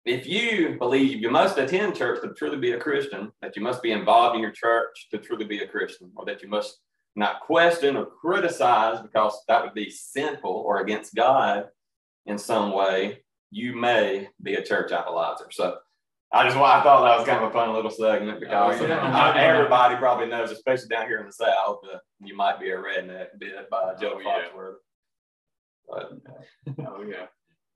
[0.04, 3.83] if you believe you must attend church to truly be a Christian, that you must
[3.83, 6.78] be involved in your church to truly be a Christian, or that you must
[7.16, 11.68] not question or criticize because that would be sinful or against God
[12.26, 13.23] in some way,
[13.54, 15.52] you may be a church idolizer.
[15.52, 15.76] So
[16.32, 18.80] I just why I thought that was kind of a fun little segment oh, because
[18.80, 19.08] Oh, yeah.
[19.10, 22.76] not everybody probably knows, especially down here in the South, that you might be a
[22.76, 24.40] redneck bit by oh, Joe Oh, yeah.
[24.52, 24.74] Foxworth.
[25.88, 27.26] But Oh, yeah.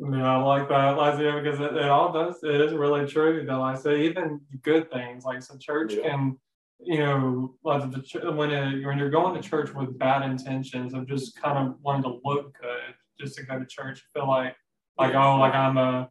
[0.00, 2.38] Yeah, I like that, like, yeah, because it, it all does.
[2.42, 3.44] It is really true.
[3.46, 6.08] That like I say, even good things like so, church Yeah.
[6.08, 6.38] can,
[6.80, 11.06] you know, like the when it, when you're going to church with bad intentions of
[11.08, 14.54] just kind of wanting to look good, just to go to church, feel like
[14.98, 16.08] like oh, like I'm a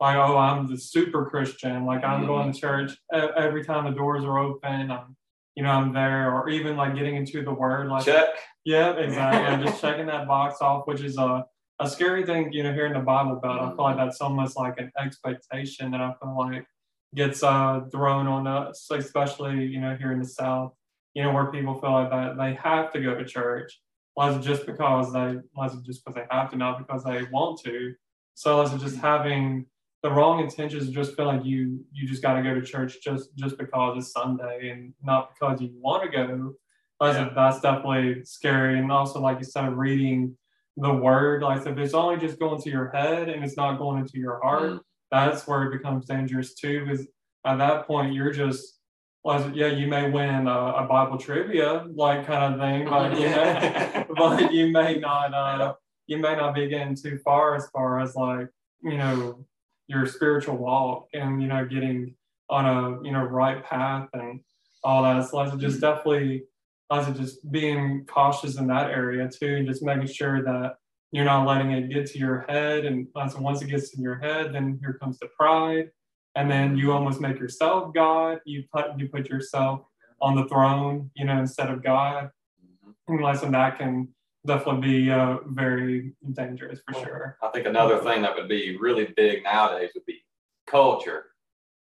[0.00, 1.86] like oh, I'm the super Christian.
[1.86, 2.26] Like I'm Mhm.
[2.26, 4.90] going to church every time the doors are open.
[4.90, 5.16] I'm,
[5.54, 8.28] you know, I'm there, or even like getting into the Word, like check.
[8.64, 9.46] yeah, exactly.
[9.46, 11.46] I'm just checking that box off, which is a,
[11.80, 13.60] a scary thing, you know, hearing the Bible about.
[13.60, 16.66] I feel like that's almost like an expectation that I feel like
[17.14, 20.72] gets uh, thrown on us, especially, you know, here in the South,
[21.14, 23.80] you know, where people feel like that they have to go to church.
[24.18, 27.94] It's just because they, it's just because they have to, not because they want to.
[28.36, 29.64] So as just having
[30.02, 33.34] the wrong intentions, just feel like you you just got to go to church just
[33.34, 36.52] just because it's Sunday and not because you want to go.
[37.00, 38.78] I said that's definitely scary.
[38.78, 40.36] And also, like you said, reading
[40.76, 43.98] the word, like if it's only just going to your head and it's not going
[44.02, 44.80] into your heart, Mm.
[45.10, 46.84] that's where it becomes dangerous too.
[46.84, 47.06] Because
[47.46, 48.80] at that point, you're just,
[49.24, 53.28] well, yeah, you may win a, a Bible trivia like kind of thing, but you
[53.30, 55.74] know, but you may not, uh,
[56.06, 58.48] you may not be getting too far as far as like,
[58.82, 59.44] you know,
[59.88, 62.14] your spiritual walk and you know getting
[62.50, 64.40] on a you know right path and
[64.84, 65.28] all that.
[65.28, 65.80] So I just mm-hmm.
[65.80, 66.44] definitely
[66.90, 70.76] also just being cautious in that area too, and just making sure that
[71.12, 72.84] you're not letting it get to your head.
[72.84, 75.90] And also once it gets in your head, then here comes the pride,
[76.34, 78.40] and then you almost make yourself God.
[78.44, 79.82] You put you put yourself
[80.20, 82.30] on the throne, you know, instead of God.
[82.64, 83.14] Mm-hmm.
[83.14, 84.08] And lesson that can
[84.46, 87.38] definitely be uh, very dangerous for sure.
[87.42, 90.22] I think another thing that would be really big nowadays would be
[90.66, 91.26] culture.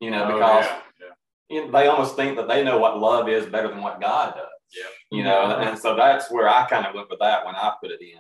[0.02, 1.56] You know, Oh, because yeah, yeah.
[1.56, 4.36] you know, they almost think that they know what love is better than what God
[4.36, 4.46] does.
[4.76, 5.18] Yeah.
[5.18, 7.92] You know, and so that's where I kind of went with that when I put
[7.92, 8.20] it in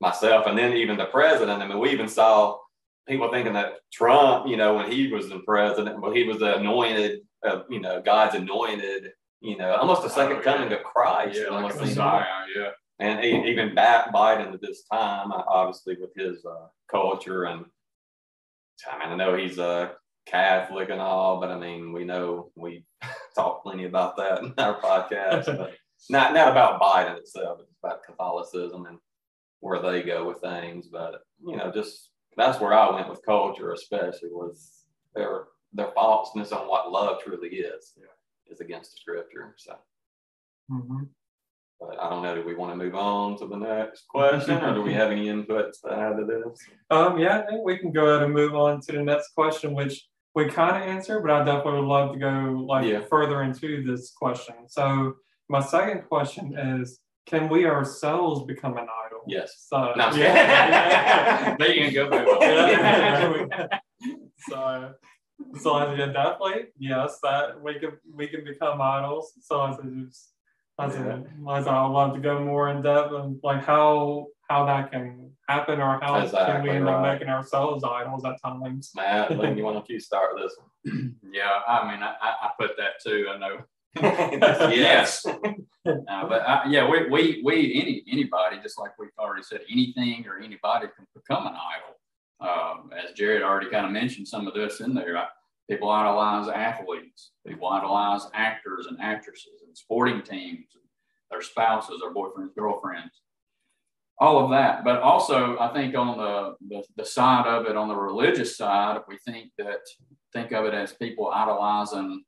[0.00, 0.46] myself.
[0.46, 2.58] And then even the president, I mean, we even saw
[3.08, 6.56] people thinking that Trump, you know, when he was the president, well, he was the
[6.58, 10.44] anointed, uh, you know, God's anointed, you know, almost a second Oh, yeah.
[10.44, 11.40] coming of Christ.
[11.40, 12.24] Yeah, like almost a seemed Messiah,
[12.56, 12.70] yeah.
[12.98, 17.64] And even back Biden at this time, uh, obviously with his uh, culture and
[18.90, 19.92] I mean, I know he's a
[20.26, 22.84] Catholic and all, but I mean, we know we
[23.34, 25.46] talk plenty about that in our podcast.
[25.46, 25.74] but
[26.10, 28.98] not not about Biden itself, it's about Catholicism and
[29.60, 30.88] where they go with things.
[30.88, 36.52] But you know, just that's where I went with culture, especially was their their falseness
[36.52, 37.94] on what love truly is
[38.50, 39.54] is against the scripture.
[39.58, 39.76] So.
[40.70, 41.08] Mhm.
[41.86, 42.34] But I don't know.
[42.34, 45.26] Do we want to move on to the next question, or do we have any
[45.26, 46.58] inputs to add to this?
[46.90, 49.74] Um, yeah, I think we can go ahead and move on to the next question,
[49.74, 53.00] which we kind of answered, but I definitely would love to go like Yeah.
[53.10, 54.54] further into this question.
[54.68, 55.14] So
[55.48, 59.20] my second question is, can we ourselves become an idol?
[59.26, 59.66] Yes.
[59.68, 60.10] So No.
[60.12, 61.56] yeah.
[61.58, 63.68] There you can go.
[64.48, 64.92] so
[65.60, 69.32] so I said, definitely yes that we can we can become idols.
[69.40, 69.84] So I said
[70.80, 74.66] just I said, I I'd love to go more in depth and like how how
[74.66, 78.92] that can happen or how can we end up making ourselves idols at times.
[78.94, 80.54] Matt, Lynn, you want to start this
[81.32, 83.28] Yeah, I mean, I, I I put that too.
[83.32, 83.58] I know.
[84.74, 85.26] Yes.
[85.84, 90.24] Uh, but I, yeah, we, we, we, any, anybody, just like we've already said, anything
[90.28, 91.98] or anybody can become an idol.
[92.40, 95.26] Um, as Jared already kind of mentioned some of this in there, I,
[95.70, 100.66] people idolize athletes, people idolize actors and actresses and sporting teams,
[101.30, 103.22] their spouses, their boyfriends, girlfriends,
[104.18, 104.84] all of that.
[104.84, 108.96] But also, I think on the, the, the side of it, on the religious side,
[108.96, 109.80] if we think that,
[110.32, 112.22] think of it as people idolizing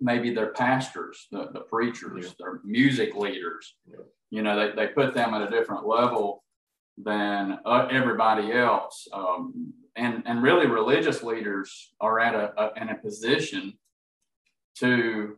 [0.00, 2.32] maybe their pastors, the, the preachers, Yeah.
[2.38, 3.74] their music leaders.
[3.90, 3.96] Yeah.
[4.30, 6.44] You know, they, they put them at a different level
[6.98, 9.08] than uh, everybody else.
[9.12, 13.78] Um, and, and really, religious leaders are at a, a in a position
[14.78, 15.36] to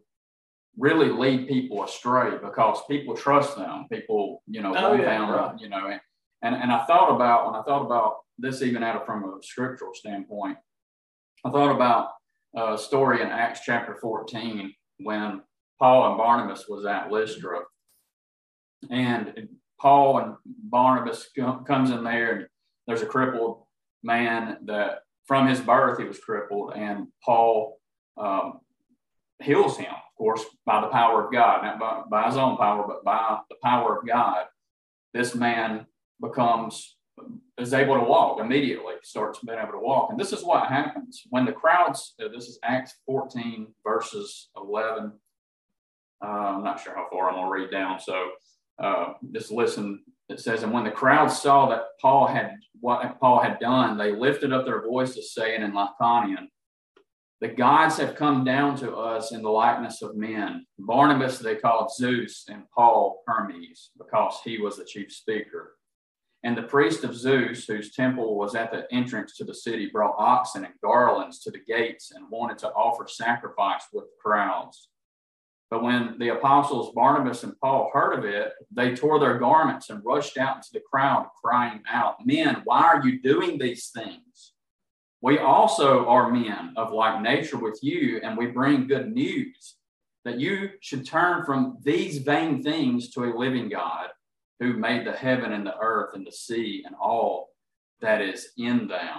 [0.78, 3.86] really lead people astray because people trust them.
[3.90, 5.54] People, you know, Oh, yeah, them, right.
[5.60, 5.86] you know.
[5.88, 6.00] And,
[6.42, 9.42] and and I thought about when I thought about this, even out of from a
[9.42, 10.58] scriptural standpoint,
[11.44, 12.10] I thought about
[12.56, 15.42] a story in Acts chapter 14 when
[15.78, 17.60] Paul and Barnabas was at Lystra.
[18.90, 19.48] And
[19.80, 21.28] Paul and Barnabas
[21.66, 22.46] comes in there and
[22.86, 23.64] there's a crippled
[24.02, 27.78] man that from his birth, he was crippled, and Paul
[28.16, 28.60] um,
[29.42, 32.84] heals him, of course, by the power of God, not by, by his own power,
[32.86, 34.46] but by the power of God.
[35.12, 35.86] This man
[36.20, 36.96] becomes
[37.58, 40.10] is able to walk immediately, starts being able to walk.
[40.10, 45.12] And this is what happens when the crowds, uh, this is Acts 14, verses 11.
[46.22, 48.00] Uh, I'm not sure how far I'm going to read down.
[48.00, 48.30] So
[48.78, 50.02] uh, just listen.
[50.30, 54.12] It says, And when the crowd saw that Paul had what Paul had done, they
[54.12, 56.48] lifted up their voices, saying in Lycaonian,
[57.40, 60.66] The gods have come down to us in the likeness of men.
[60.78, 65.76] Barnabas they called Zeus, and Paul Hermes, because he was the chief speaker.
[66.42, 70.14] And the priest of Zeus, whose temple was at the entrance to the city, brought
[70.16, 74.89] oxen and garlands to the gates and wanted to offer sacrifice with the crowds.
[75.70, 80.04] But when the apostles Barnabas and Paul heard of it, they tore their garments and
[80.04, 84.52] rushed out into the crowd, crying out, Men, why are you doing these things?
[85.22, 89.76] We also are men of like nature with you, and we bring good news
[90.24, 94.08] that you should turn from these vain things to a living God
[94.58, 97.50] who made the heaven and the earth and the sea and all
[98.00, 99.18] that is in them.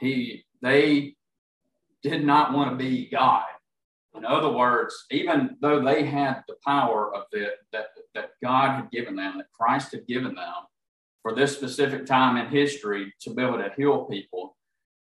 [0.00, 1.14] He, they
[2.02, 3.44] did not want to be God.
[4.16, 8.90] In other words, even though they had the power of it that, that God had
[8.90, 10.54] given them, that Christ had given them
[11.22, 14.56] for this specific time in history to be able to heal people,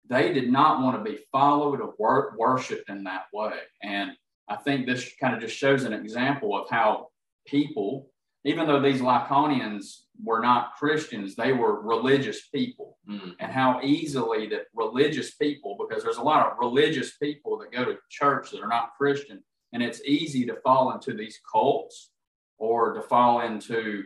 [0.09, 3.55] they did not want to be followed or wor- worshiped in that way.
[3.83, 4.13] And
[4.49, 7.09] I think this kind of just shows an example of how
[7.47, 8.11] people
[8.47, 12.97] even though these Lycaonians were not Christians, they were religious people.
[13.11, 13.35] Mm.
[13.41, 17.85] And how easily that religious people, because there's a lot of religious people that go
[17.85, 22.13] to church that are not Christian, and it's easy to fall into these cults
[22.59, 24.05] or to fall into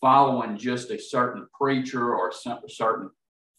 [0.00, 3.10] following just a certain preacher or a certain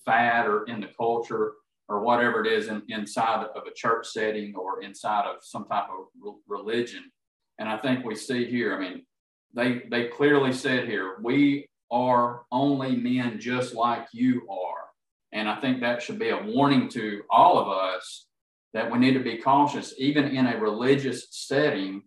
[0.05, 1.53] fad or in the culture
[1.89, 5.89] or whatever it is in, inside of a church setting or inside of some type
[5.89, 7.11] of religion.
[7.59, 9.05] And I think we see here, I mean,
[9.53, 14.85] they they clearly said here, we are only men just like you are.
[15.33, 18.25] And I think that should be a warning to all of us
[18.73, 22.03] that we need to be cautious, even in a religious setting,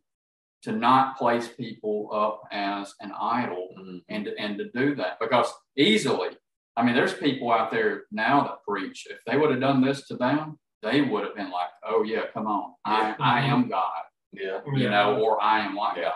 [0.62, 3.98] to not place people up as an idol mm-hmm.
[4.08, 5.18] and, to, and to do that.
[5.20, 6.30] Because easily,
[6.76, 9.06] I mean, there's people out there now that preach.
[9.10, 12.22] If they would have done this to them, they would have been like, oh, yeah,
[12.32, 12.74] come on.
[12.84, 14.02] I, I am God.
[14.32, 14.60] Yeah.
[14.74, 16.12] You know, or I am like God.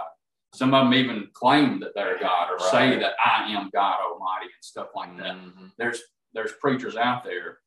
[0.54, 2.70] Some of them even claim that they're God or right.
[2.70, 5.34] say that I am God Almighty and stuff like that.
[5.34, 5.66] Mm-hmm.
[5.76, 6.00] There's
[6.34, 7.58] there's preachers out there.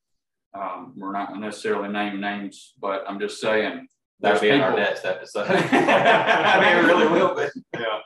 [0.54, 3.88] Um, we're not necessarily name names, but I'm just saying.
[4.20, 5.48] That'll be people, in our next episode.
[5.50, 7.48] I mean, it really will be.
[7.74, 8.00] Yeah.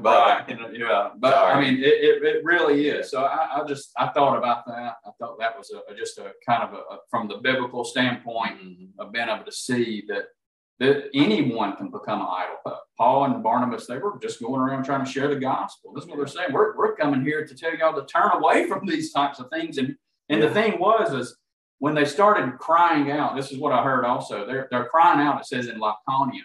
[0.00, 0.72] But, right.
[0.72, 1.10] yeah.
[1.18, 1.52] But Sorry.
[1.52, 3.10] I mean, it, it, it, really is.
[3.10, 4.94] So I, I, just, I thought about that.
[5.04, 8.62] I thought that was a, just a kind of a, a from the biblical standpoint
[8.62, 9.00] mm-hmm.
[9.00, 10.26] of being able to see that
[10.82, 12.80] that anyone can become an idol.
[12.98, 15.92] Paul and Barnabas, they were just going around trying to share the gospel.
[15.92, 16.52] This is what they're saying.
[16.52, 19.78] We're, we're coming here to tell y'all to turn away from these types of things.
[19.78, 19.96] And
[20.28, 20.48] and yeah.
[20.48, 21.36] the thing was is
[21.78, 24.46] when they started crying out, this is what I heard also.
[24.46, 26.42] They're they're crying out, it says in Lycaonian.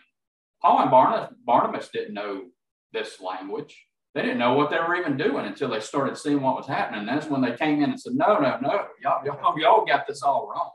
[0.62, 2.46] Paul and Barnabas, Barnabas didn't know
[2.94, 3.86] this language.
[4.16, 7.02] They didn't know what they were even doing until they started seeing what was happening.
[7.02, 10.08] And that's when they came in and said, No, no, no, y'all, y'all, y'all got
[10.08, 10.72] this all wrong.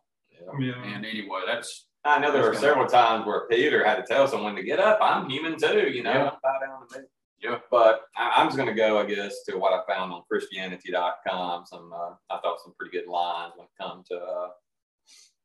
[0.61, 0.75] Yeah.
[0.85, 4.57] And anyway, that's I know there were several times where Peter had to tell someone
[4.57, 4.99] to get up.
[5.01, 6.11] I'm human too, you know.
[6.13, 6.31] Yeah.
[6.43, 7.07] Bow down to me.
[7.41, 7.59] Yeah.
[7.71, 11.67] But I, am just going to go, I guess, to what I found on Christianity.com.
[11.67, 14.49] Some uh, I thought some pretty good lines when it comes to, uh,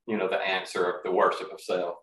[0.07, 1.95] you know, the answer of the worship of self.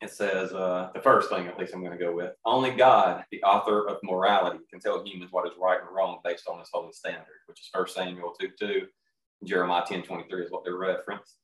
[0.00, 3.24] It says uh, the first thing, at least I'm going to go with: only God,
[3.30, 6.70] the author of morality, can tell humans what is right and wrong based on His
[6.72, 8.86] holy standard, which is 1 Samuel 2 2.
[9.44, 11.36] Jeremiah 10 23 is what they reference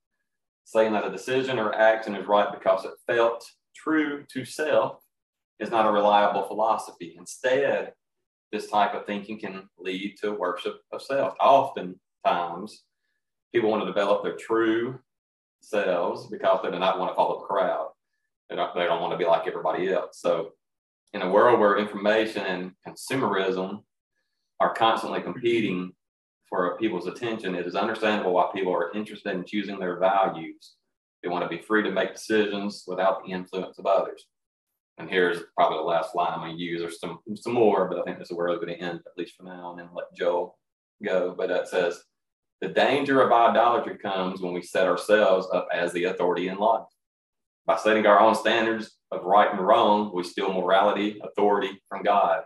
[0.64, 4.98] saying that a decision or action is right because it felt true to self
[5.60, 7.14] is not a reliable philosophy.
[7.18, 7.92] Instead,
[8.50, 11.34] this type of thinking can lead to worship of self.
[11.40, 12.84] Oftentimes,
[13.52, 14.98] people want to develop their true
[15.60, 17.88] selves because they do not want to follow the crowd.
[18.48, 20.20] They don't, they don't want to be like everybody else.
[20.20, 20.52] So,
[21.12, 23.82] in a world where information and consumerism
[24.60, 25.92] are constantly competing
[26.54, 30.74] for people's attention, it is understandable why people are interested in choosing their values.
[31.20, 34.26] They want to be free to make decisions without the influence of others.
[34.98, 36.80] And here's probably the last line I'm going to use.
[36.80, 39.18] There's some some more, but I think this is where we're going to end, at
[39.18, 40.56] least for now, and then let Joel
[41.04, 41.34] go.
[41.36, 42.00] But it says,
[42.60, 46.86] the danger of idolatry comes when we set ourselves up as the authority in life.
[47.66, 52.42] By setting our own standards of right and wrong, we steal morality, authority from God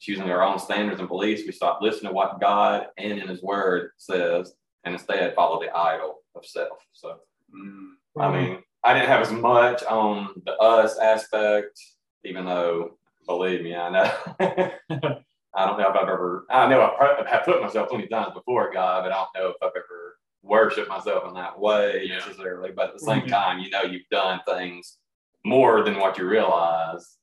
[0.00, 3.42] choosing our own standards and beliefs, we stop listening to what God and in His
[3.42, 6.16] Word says, and instead follow the idol.
[6.36, 6.78] of self.
[6.92, 7.18] So,
[7.52, 7.94] Mm.
[8.20, 11.80] I mean, I didn't have as much on the us aspect,
[12.24, 14.12] even though, believe me, I know.
[15.54, 18.34] I don't know if I've ever, I know I've, have put myself plenty of times
[18.34, 22.16] before God, but I don't know if I've ever worshiped myself in that way Yeah.
[22.16, 22.70] necessarily.
[22.70, 23.28] But at the same Mhm.
[23.30, 24.98] time, you know, you've done things
[25.44, 27.16] more than what you realize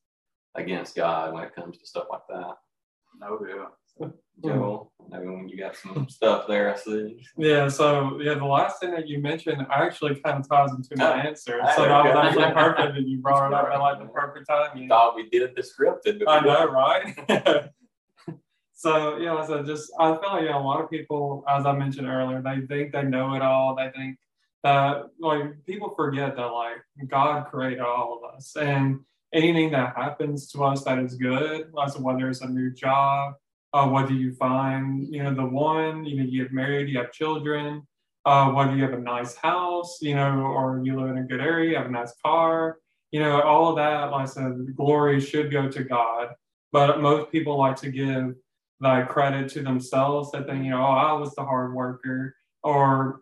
[0.55, 2.57] against God when it comes to stuff like that.
[3.19, 3.39] No,
[4.01, 4.07] yeah.
[4.43, 7.21] Joel, maybe when you got some stuff there, I see.
[7.37, 11.11] Yeah, so yeah, the last thing that you mentioned actually kind of ties into my
[11.11, 11.61] Oh, answer.
[11.63, 12.21] I So that was know.
[12.21, 14.77] actually perfect that you brought it up at like the perfect time.
[14.77, 16.33] You thought we did the scripted before.
[16.33, 17.69] I know, right?
[18.73, 21.71] so, yeah, know, so just I feel like yeah, a lot of people, as I
[21.71, 23.75] mentioned earlier, they think they know it all.
[23.75, 24.17] They think
[24.63, 28.99] that like people forget that like God created all of us and
[29.35, 33.35] anything that happens to us that is good, so whether it's a new job,
[33.73, 37.11] uh, whether you find, you know, the one, you know, you get married, you have
[37.11, 37.85] children,
[38.23, 41.41] uh, whether you have a nice house, you know, or you live in a good
[41.41, 42.77] area, you have a nice car,
[43.11, 46.29] you know, all of that, like I said, glory should go to God.
[46.71, 48.35] But most people like to give
[48.81, 53.21] like credit to themselves that they, you know, oh, I was the hard worker, or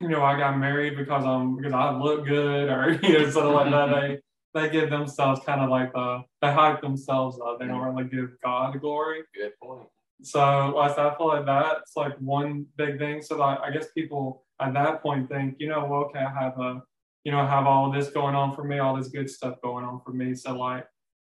[0.00, 3.52] you know, I got married because I'm because I look good, or you know, something
[3.52, 3.88] like that.
[4.00, 4.20] They
[4.56, 7.60] they give themselves kind of like the they hype themselves up.
[7.60, 9.20] They don't really give God glory.
[9.34, 9.86] Good point.
[10.22, 10.40] So
[10.78, 13.20] I feel like that's like one big thing.
[13.20, 16.58] So like, I guess people at that point think, you know, well, okay, I have
[16.58, 16.82] a,
[17.24, 20.00] you know, have all this going on for me, all this good stuff going on
[20.02, 20.34] for me.
[20.34, 20.86] So like,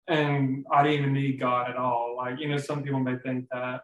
[0.06, 2.14] and I didn't even need God at all.
[2.16, 3.80] Like, you know, some people may think that,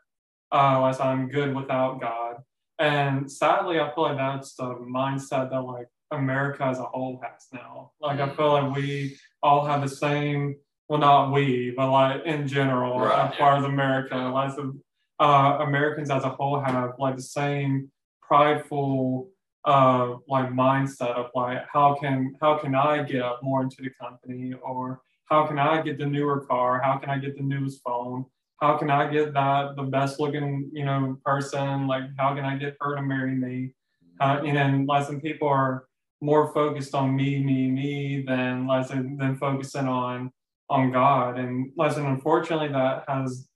[0.53, 2.37] uh, like I'm good without God.
[2.79, 7.49] And sadly, I feel like that's the mindset that like America as a whole has
[7.53, 7.91] now.
[8.01, 10.57] Like I feel like we all have the same,
[10.89, 14.79] well, not we, but like in general, Right, as far as America, like the,
[15.21, 17.91] uh, Americans as a whole have like the same
[18.21, 19.29] prideful
[19.65, 23.91] uh like mindset of like how can how can I get up more into the
[24.01, 26.81] company or how can I get the newer car?
[26.83, 28.25] How can I get the newest phone?
[28.61, 31.87] How can I get that the best looking you know person?
[31.87, 33.75] Like how can I get her to marry me?
[34.21, 35.85] Uh, and like some people are
[36.23, 40.31] more focused on me, me, me than less than focusing on
[40.71, 41.39] on God.
[41.39, 43.49] And like unfortunately that has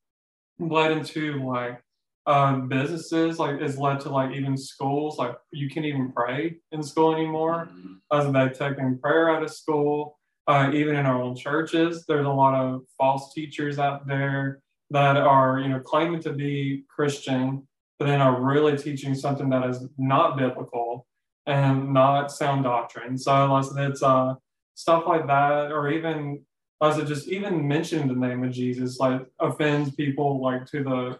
[0.58, 1.80] led into like
[2.26, 6.82] uh, businesses like it's led to like even schools like you can't even pray in
[6.82, 7.98] school anymore Mm.
[8.12, 12.28] as they've taken prayer out of school uh, even in our own churches there's a
[12.44, 14.60] lot of false teachers out there
[14.90, 17.62] that are you know claiming to be christian
[18.00, 21.06] but then are really teaching something that is not biblical
[21.46, 24.34] and not sound doctrine so like, it's uh,
[24.74, 26.42] stuff like that or even
[26.82, 31.18] as it just even mentioning the name of jesus like offends people like to the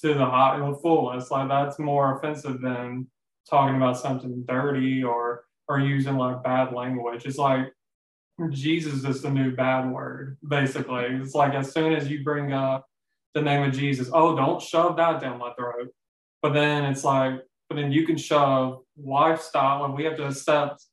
[0.00, 1.30] to the and the fullest.
[1.30, 3.06] Like that's more offensive than
[3.48, 7.26] talking about something dirty or or using like bad language.
[7.26, 7.72] It's like
[8.50, 11.04] Jesus is the new bad word, basically.
[11.04, 12.86] It's like as soon as you bring up
[13.34, 15.88] the name of Jesus, oh, don't shove that down my throat.
[16.40, 20.84] But then it's like, but then you can shove lifestyle, and we have to accept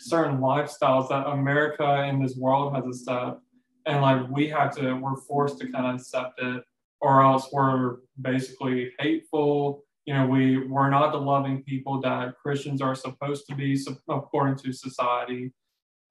[0.00, 3.40] certain lifestyles that America in this world has accepted.
[3.86, 6.64] And like we have to, we're forced to kind of accept it
[7.04, 9.84] or else we're basically hateful.
[10.06, 13.78] You know, we we're not the loving people that Christians are supposed to be
[14.08, 15.52] according to society.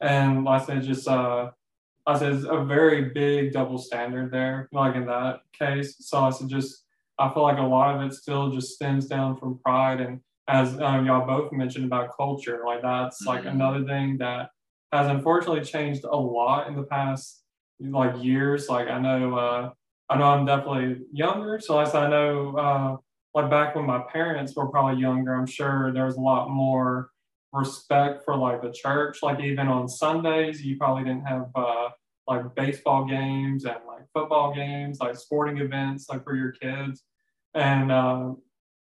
[0.01, 1.49] And I said, just uh,
[2.05, 5.95] I said it's a very big double standard there, like in that case.
[5.99, 6.83] So I said just
[7.20, 10.78] I feel like a lot of it still just stems down from pride and as
[10.82, 13.51] um, y'all both mentioned about culture, like that's like Mhm.
[13.51, 14.49] another thing that
[14.91, 17.43] has unfortunately changed a lot in the past
[17.80, 18.70] like years.
[18.70, 19.72] Like I know uh
[20.09, 22.97] I know I'm definitely younger, so as I know, uh,
[23.34, 27.09] like back when my parents were probably younger, I'm sure there was a lot more
[27.53, 29.24] respect for like the church.
[29.24, 31.89] Like even on Sundays, you probably didn't have uh,
[32.28, 37.03] like baseball games and like football games, like sporting events, like for your kids.
[37.53, 38.32] And uh,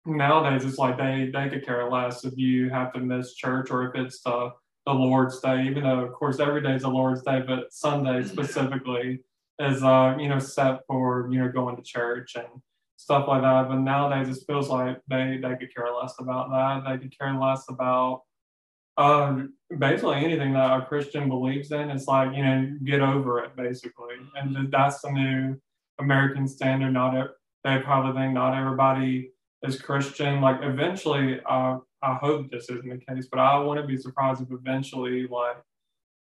[0.05, 3.89] nowadays, it's like they they could care less if you have to miss church or
[3.89, 4.51] if it's the
[4.85, 5.65] the Lord's Day.
[5.65, 9.21] Even though, of course, every day is the Lord's Day, but Sunday specifically
[9.59, 12.47] is uh you know set for you know going to church and
[12.97, 16.89] stuff like that but nowadays it feels like they they could care less about that
[16.89, 18.23] they could care less about
[18.97, 23.55] um basically anything that a christian believes in it's like you know get over it
[23.55, 24.15] basically.
[24.35, 25.59] And that's the new
[25.99, 26.91] american standard.
[26.91, 27.29] Not
[27.63, 29.31] they probably think not everybody
[29.63, 30.41] is christian.
[30.41, 34.51] Like eventually uh i hope this isn't the case but i wouldn't be surprised if
[34.51, 35.57] eventually like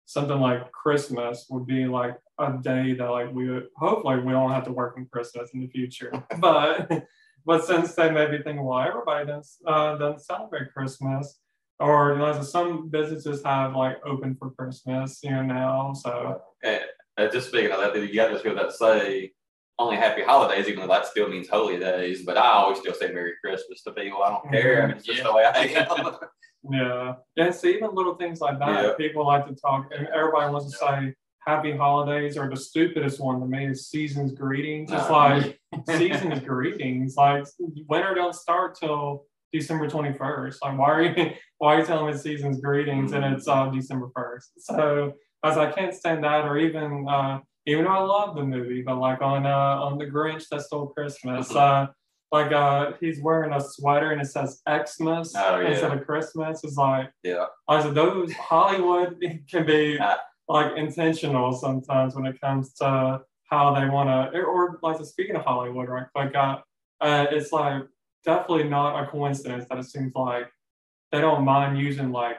[0.06, 4.50] something like Christmas would be like a day that like we would hopefully we don't
[4.50, 6.12] have to work on Christmas in the future.
[6.38, 6.90] But
[7.46, 11.38] but since they may be thinking, well, everybody does uh, doesn't celebrate Christmas,
[11.80, 15.92] or you know, some businesses have like open for Christmas, you know, now.
[15.92, 16.80] So and,
[17.16, 19.32] and just speaking of that, you got those people that say
[19.78, 22.22] only happy holidays, even though that still means holy days.
[22.24, 24.22] But I always still say Merry Christmas to people.
[24.22, 24.82] I don't care.
[24.82, 25.24] I mean, it's just Yeah.
[25.24, 26.16] the way I am.
[26.70, 27.50] yeah, yeah.
[27.50, 28.92] So even little things like that, Yeah.
[28.96, 31.14] people like to talk, and everybody wants to say
[31.46, 34.90] Happy Holidays, or the stupidest one to me is Season's Greetings.
[34.92, 37.44] It's Uh, like Season's Greetings, like
[37.88, 40.58] winter don't start till December twenty first.
[40.62, 44.10] Like why are you why are you telling me Season's Greetings and it's uh, December
[44.14, 44.50] first?
[44.58, 45.12] So
[45.44, 48.82] I as I can't stand that, or even uh, even though I love the movie,
[48.82, 51.56] but like on uh, on the Grinch that stole Christmas, Mhm.
[51.56, 51.86] uh,
[52.32, 55.68] like uh, he's wearing a sweater and it says Xmas Oh, yeah.
[55.68, 56.64] instead of Christmas.
[56.64, 57.46] It's like yeah.
[57.68, 60.16] I said those Hollywood can be Uh,
[60.48, 65.44] like intentional sometimes when it comes to how they want to, or like speaking of
[65.44, 66.06] Hollywood, right?
[66.16, 66.56] Like uh,
[67.00, 67.82] uh, it's like
[68.24, 70.50] definitely not a coincidence that it seems like
[71.12, 72.38] they don't mind using like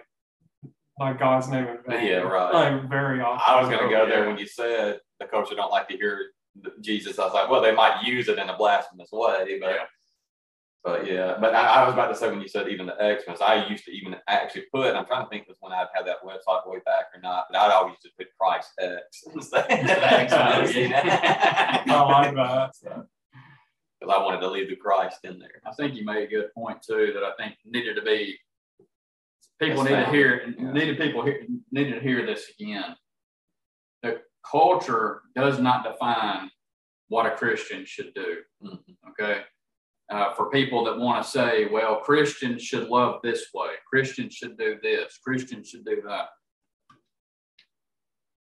[1.00, 2.08] like God's name in vain.
[2.08, 2.54] Yeah, right.
[2.54, 3.42] Like very often.
[3.46, 5.98] I was going to go So, there when you said the culture don't like to
[5.98, 6.32] hear
[6.82, 7.20] Jesus.
[7.20, 9.84] I was like, well, they might use it in a blasphemous way, but Yeah.
[10.86, 11.38] but yeah.
[11.40, 13.84] But I, I was about to say when you said even the Xmas, I used
[13.86, 14.96] to even actually put.
[14.96, 17.60] I'm trying to think of when I'd had that website way back or not, but
[17.60, 20.32] I'd always just put Christ X instead of Xmas.
[20.78, 23.06] I like that.
[24.00, 25.62] Because I wanted to leave the Christ in there.
[25.66, 28.38] I think you made a good point too that I think needed to be
[29.60, 30.72] people That's need to hear Yeah.
[30.74, 32.96] needed people hear, needed to hear this again.
[34.04, 36.52] The culture does not define
[37.08, 38.44] what a Christian should do.
[38.62, 38.98] Mhm.
[39.12, 39.46] Okay.
[40.10, 44.58] Uh, for people that want to say, well, Christians should love this way, Christians should
[44.58, 46.30] do this, Christians should do that.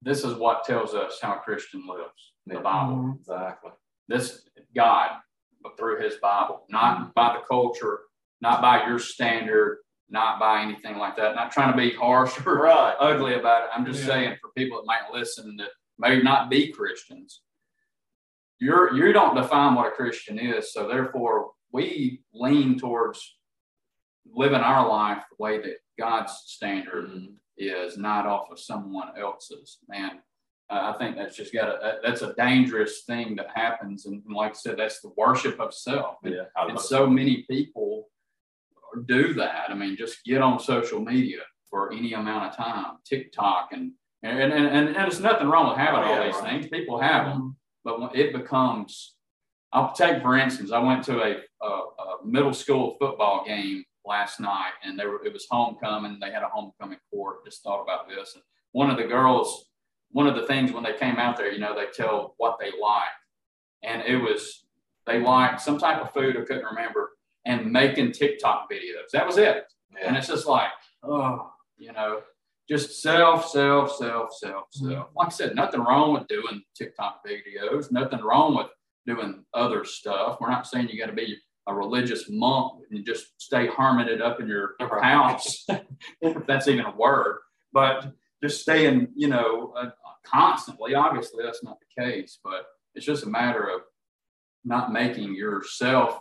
[0.03, 3.17] This is what tells us how a Christian lives the Bible Mhm.
[3.21, 3.71] Exactly.
[4.09, 5.23] this God
[5.65, 8.01] but through his Bible, not by the culture,
[8.41, 9.79] not by your standard,
[10.11, 11.35] not by anything like that.
[11.35, 12.95] Not trying to be harsh or Right.
[13.01, 13.71] ugly about it.
[13.75, 14.07] I'm just Yeah.
[14.07, 17.43] saying for people that might listen that may not be Christians,
[18.61, 20.73] you're you don't define what a Christian is.
[20.73, 23.37] So therefore we lean towards
[24.27, 27.37] living our life the way that God's standard Mhm.
[27.57, 29.79] is, not off of someone else's.
[29.89, 30.23] Man,
[30.71, 34.23] uh, I think that's just got a that- that's a dangerous thing that happens, and
[34.29, 36.17] like I said, that's the worship of self.
[36.25, 36.45] And, Yeah.
[36.57, 38.09] And was- so many people
[39.07, 39.71] do that.
[39.71, 43.93] I mean, just get on social media for any amount of time, TikTok, and
[44.23, 46.51] and and, and, and there's nothing wrong with having Oh, all yeah, these right.
[46.61, 46.69] things.
[46.69, 49.17] People have them, but when it becomes,
[49.73, 54.39] I'll take for instance, I went to a, a, a middle school football game last
[54.41, 56.19] night, and there were, it was homecoming.
[56.21, 57.45] They had a homecoming court.
[57.45, 58.43] Just thought about this, and
[58.73, 59.67] one of the girls,
[60.15, 62.71] one of the things when they came out there, you know, they tell what they
[62.81, 63.03] like,
[63.83, 64.65] and it was
[65.07, 67.11] they liked some type of food I couldn't remember,
[67.45, 69.11] and making TikTok videos.
[69.13, 69.65] That was it.
[70.01, 70.71] And it's just like,
[71.03, 72.21] oh, you know,
[72.69, 75.09] just self, self, self, self, self.
[75.17, 78.69] Like I said, nothing wrong with doing TikTok videos, nothing wrong with
[79.09, 80.39] doing other stuff.
[80.41, 81.37] We're not saying you got to be
[81.67, 85.67] a religious monk and just stay hermited up in your house,
[86.21, 87.41] if that's even a word,
[87.73, 88.13] but
[88.45, 89.91] just staying, you know, uh,
[90.25, 90.95] constantly.
[90.95, 93.83] Obviously, that's not the case, but it's just a matter of
[94.65, 96.21] not making yourself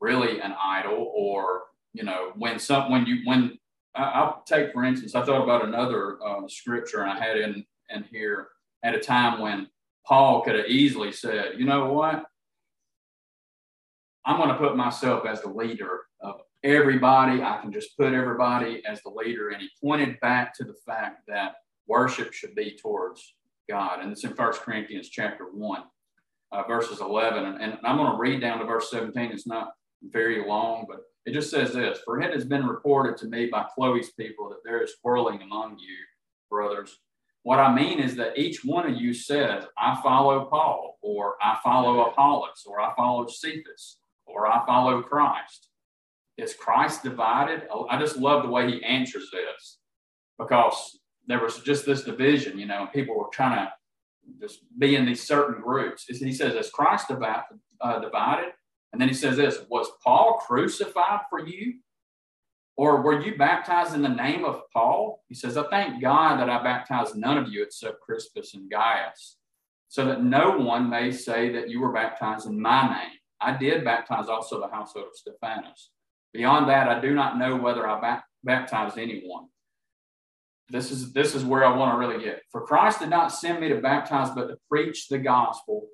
[0.00, 1.62] really an idol or
[1.94, 3.58] you know when some when you when
[3.94, 7.64] I- I'll take for instance I thought about another uh, scripture and I had in
[7.88, 8.48] in here
[8.84, 9.68] at a time when
[10.04, 12.26] Paul could have easily said you know what?
[14.26, 17.42] I'm going to put myself as the leader of everybody.
[17.42, 19.50] I can just put everybody as the leader.
[19.50, 21.54] And he pointed back to the fact that
[21.86, 23.34] worship should be towards
[23.68, 25.82] God and it's in First Corinthians chapter 1
[26.52, 27.44] uh, verses 11.
[27.44, 29.32] And, and I'm going to read down to verse 17.
[29.32, 29.72] It's not
[30.02, 33.66] very long, but it just says this For it has been reported to me by
[33.74, 35.96] Chloe's people that there is quarreling among you,
[36.50, 36.98] brothers.
[37.42, 41.58] What I mean is that each one of you says, I follow Paul, or I
[41.62, 45.68] follow Apollos, or I follow Cephas, or I follow Christ.
[46.36, 47.62] Is Christ divided?
[47.88, 49.78] I just love the way he answers this
[50.38, 53.72] because there was just this division, you know, people were trying to
[54.40, 56.04] just be in these certain groups.
[56.06, 58.52] He says, "Is Christ divided?" Uh, divided?
[58.92, 61.80] And then he says this: Was Paul crucified for you,
[62.76, 65.22] or were you baptized in the name of Paul?
[65.28, 69.36] He says, "I thank God that I baptized none of you except Crispus and Gaius,
[69.88, 73.18] so that no one may say that you were baptized in my name.
[73.40, 75.90] I did baptize also the household of Stephanas.
[76.32, 79.48] Beyond that, I do not know whether I ba- baptized anyone."
[80.68, 82.42] This is this is where I want to really get.
[82.50, 85.86] For Christ did not send me to baptize, but to preach the gospel,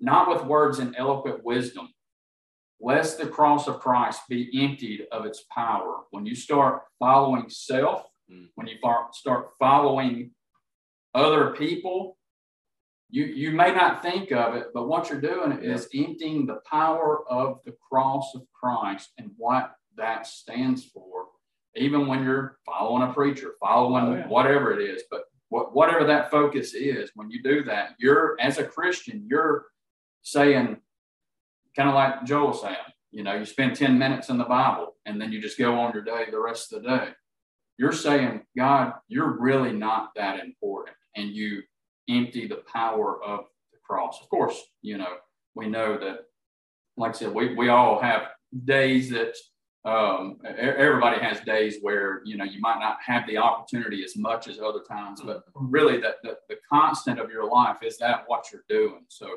[0.00, 1.88] not with words and eloquent wisdom,
[2.80, 6.00] lest the cross of Christ be emptied of its power.
[6.10, 8.48] When you start following self, mm.
[8.54, 8.76] when you
[9.12, 10.32] start following
[11.14, 12.18] other people,
[13.08, 17.28] you, you may not think of it, but what you're doing is emptying the power
[17.28, 21.26] of the cross of Christ and what that stands for.
[21.76, 24.28] Even when you're following a preacher, following oh, yeah.
[24.28, 28.64] whatever it is, but whatever that focus is, when you do that, you're as a
[28.64, 29.66] Christian, you're
[30.22, 30.78] saying,
[31.76, 32.76] kind of like Joel saying,
[33.10, 35.92] you know, you spend 10 minutes in the Bible and then you just go on
[35.92, 37.08] your day the rest of the day.
[37.76, 40.96] You're saying, God, you're really not that important.
[41.16, 41.62] And you
[42.08, 43.40] empty the power of
[43.72, 44.20] the cross.
[44.22, 45.16] Of course, you know,
[45.54, 46.20] we know that,
[46.96, 48.22] like I said, we, we all have
[48.64, 49.34] days that
[49.84, 54.46] um, everybody has days where you know you might not have the opportunity as much
[54.46, 55.70] as other times, but mm-hmm.
[55.70, 59.04] really that the, the constant of your life is that what you're doing.
[59.08, 59.28] So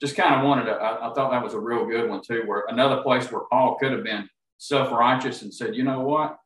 [0.00, 2.42] just kind of wanted to, I, I, thought that was a real good one too,
[2.46, 4.28] where another place where Paul could have been
[4.58, 6.38] self-righteous and said, you know what,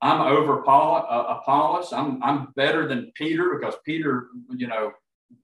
[0.00, 1.92] I'm over Paul, uh, Apollos.
[1.92, 4.92] I'm I'm better than Peter because Peter, you know,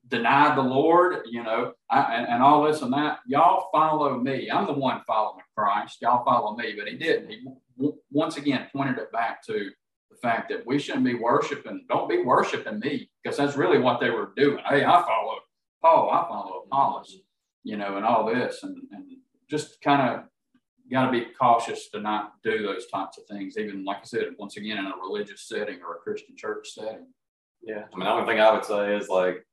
[0.09, 3.19] denied the Lord, you know, I, and, and, all this and that.
[3.27, 4.51] Y'all follow me.
[4.51, 6.01] I'm the one following Christ.
[6.03, 6.75] Y'all follow me.
[6.79, 7.31] But he didn't.
[7.31, 7.45] He
[7.77, 9.71] w- once again pointed it back to
[10.11, 11.85] the fact that we shouldn't be worshiping.
[11.89, 14.63] Don't be worshiping me because that's really what they were doing.
[14.69, 15.39] Hey, I follow
[15.83, 16.11] Paul.
[16.11, 17.19] I follow Apollos,
[17.63, 19.05] you know, and all this, and, and
[19.51, 20.25] just kind of
[20.91, 24.29] got to be cautious to not do those types of things, even like I said,
[24.39, 27.07] once again, in a religious setting or a Christian church setting.
[27.63, 27.85] Yeah.
[27.93, 29.45] I mean, the only thing I would say is like,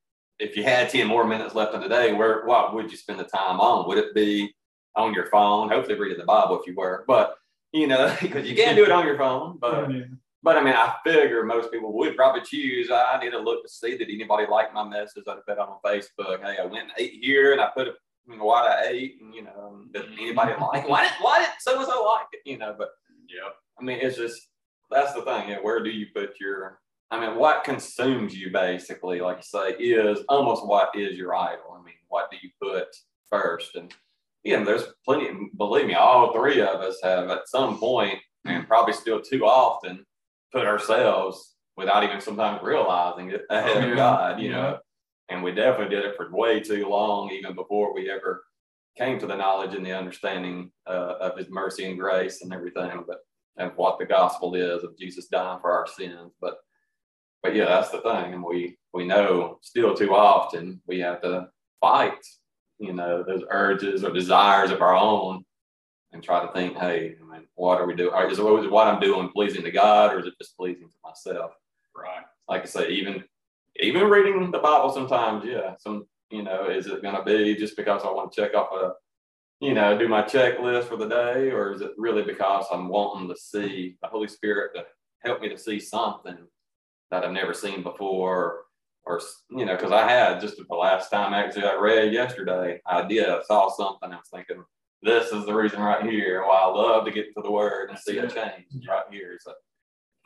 [0.41, 3.19] if you had 10 more minutes left in the day, where what would you spend
[3.19, 3.87] the time on?
[3.87, 4.53] Would it be
[4.95, 5.69] on your phone?
[5.69, 7.35] Hopefully reading the Bible if you were, but
[7.71, 9.57] you know, because you can't do it on your phone.
[9.59, 9.89] But
[10.43, 12.89] but I mean, I figure most people would probably choose.
[12.91, 15.77] I need to look to see that anybody liked my message that I put on
[15.85, 16.41] Facebook.
[16.43, 17.93] Hey, I went and ate here and I put a
[18.27, 20.19] you know, what I ate, and you know, did mm-hmm.
[20.19, 22.75] anybody like why did why did so and so like it, you know?
[22.77, 22.89] But
[23.27, 24.47] yeah, I mean, it's just
[24.89, 25.49] that's the thing.
[25.49, 26.79] Yeah, where do you put your?
[27.11, 31.77] I mean, what consumes you basically, like you say, is almost what is your idol.
[31.77, 32.87] I mean, what do you put
[33.29, 33.75] first?
[33.75, 33.93] And
[34.43, 35.29] yeah, there's plenty.
[35.57, 40.05] Believe me, all three of us have at some point, and probably still too often,
[40.53, 43.91] put ourselves without even sometimes realizing it ahead oh, yeah.
[43.91, 44.39] of God.
[44.39, 44.55] You yeah.
[44.55, 44.79] know
[45.31, 48.43] and we definitely did it for way too long, even before we ever
[48.97, 53.03] came to the knowledge and the understanding uh, of his mercy and grace and everything,
[53.07, 53.19] but
[53.57, 56.33] and what the gospel is of Jesus dying for our sins.
[56.41, 56.57] But
[57.43, 58.33] but yeah, that's the thing.
[58.33, 62.23] And we we know still too often we have to fight,
[62.79, 65.43] you know, those urges or desires of our own
[66.13, 68.13] and try to think, hey, I mean, what are we doing?
[68.29, 71.51] Is what I'm doing pleasing to God or is it just pleasing to myself?
[71.95, 72.23] Right.
[72.47, 73.23] Like I say, even
[73.79, 77.77] even reading the Bible sometimes, yeah, some, you know, is it going to be just
[77.77, 78.93] because I want to check off a,
[79.61, 83.29] you know, do my checklist for the day, or is it really because I'm wanting
[83.29, 84.85] to see the Holy Spirit to
[85.19, 86.37] help me to see something
[87.11, 88.61] that I've never seen before?
[89.03, 93.05] Or, you know, because I had just the last time actually I read yesterday, I
[93.07, 94.63] did, I saw something, I was thinking,
[95.01, 97.97] this is the reason right here why I love to get to the word and
[97.97, 99.37] see a change right here.
[99.41, 99.53] So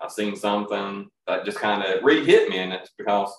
[0.01, 3.33] I've seen something that just kind of re-hit me, and it's because,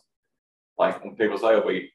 [0.78, 1.92] like when people say we,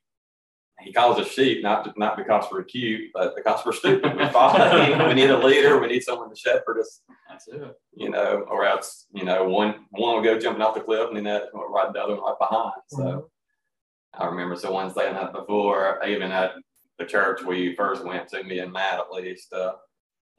[0.82, 4.18] he calls us sheep not not because we're cute, but because we're stupid.
[4.18, 5.08] We follow.
[5.08, 5.80] we need a leader.
[5.80, 7.02] We need someone to shepherd us.
[7.30, 7.76] That's it.
[7.94, 11.18] You know, or else you know one one will go jumping off the cliff, and
[11.18, 12.74] then that right the other one right behind.
[12.88, 14.22] So mm-hmm.
[14.22, 16.54] I remember someone saying that before, even at
[17.00, 19.54] the church we first went to, me and Matt at least.
[19.54, 19.74] Uh,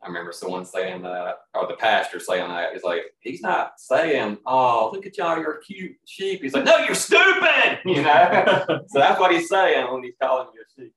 [0.02, 2.72] I remember someone saying that, or the pastor saying that.
[2.72, 6.78] He's like, he's not saying, "Oh, look at y'all, you're cute sheep." He's like, "No,
[6.78, 8.64] you're stupid," you know.
[8.88, 10.92] so that's what he's saying when he's calling you a sheep.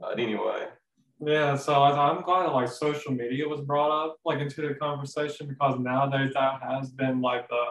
[0.00, 0.68] But anyway.
[1.24, 5.46] Yeah, so I'm glad that like social media was brought up like into the conversation
[5.46, 7.64] because nowadays that has been like the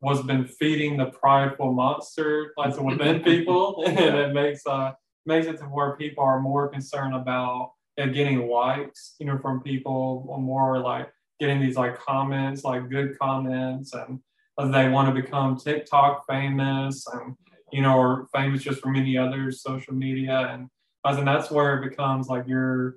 [0.00, 4.92] was been feeding the prideful monster like within people, and it makes uh
[5.26, 7.72] makes it to where people are more concerned about
[8.06, 13.18] getting likes, you know, from people or more like getting these like comments, like good
[13.18, 14.20] comments, and
[14.74, 17.36] they want to become TikTok famous and
[17.72, 20.68] you know, or famous just from any other social media, and
[21.04, 22.96] I think that's where it becomes like you're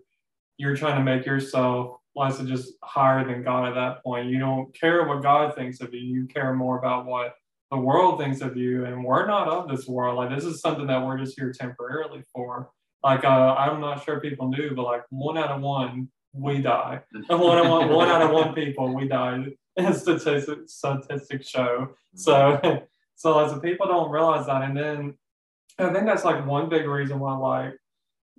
[0.57, 4.27] you're trying to make yourself less of just higher than God at that point.
[4.27, 5.99] You don't care what God thinks of you.
[5.99, 7.35] You care more about what
[7.71, 10.17] the world thinks of you, and we're not of this world.
[10.17, 12.69] Like this is something that we're just here temporarily for
[13.03, 17.01] like uh, I'm not sure people knew, but like one out of one we die.
[17.27, 19.45] one out of one, one out of one people we die.
[19.93, 21.89] Statistics statistics show.
[22.15, 22.59] So
[23.15, 25.13] so as the people don't realize that, and then
[25.79, 27.73] I think that's like one big reason why like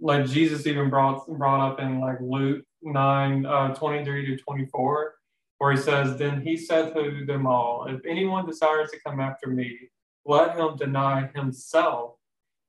[0.01, 5.15] like Jesus even brought brought up in like Luke 9, uh, 23 to 24,
[5.59, 9.49] where he says, Then he said to them all, If anyone desires to come after
[9.49, 9.79] me,
[10.25, 12.17] let him deny himself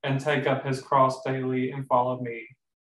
[0.04, 2.46] and take up his cross daily and follow me.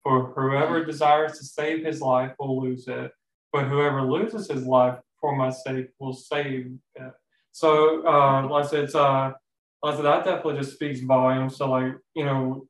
[0.02, 3.10] For whoever desires to save his life will lose it,
[3.52, 7.12] but whoever loses his life for my sake will save it.
[7.52, 9.32] So, uh, like I said, it's, uh,
[9.82, 11.56] like I said, that definitely just speaks volumes.
[11.56, 12.68] So, like, you know,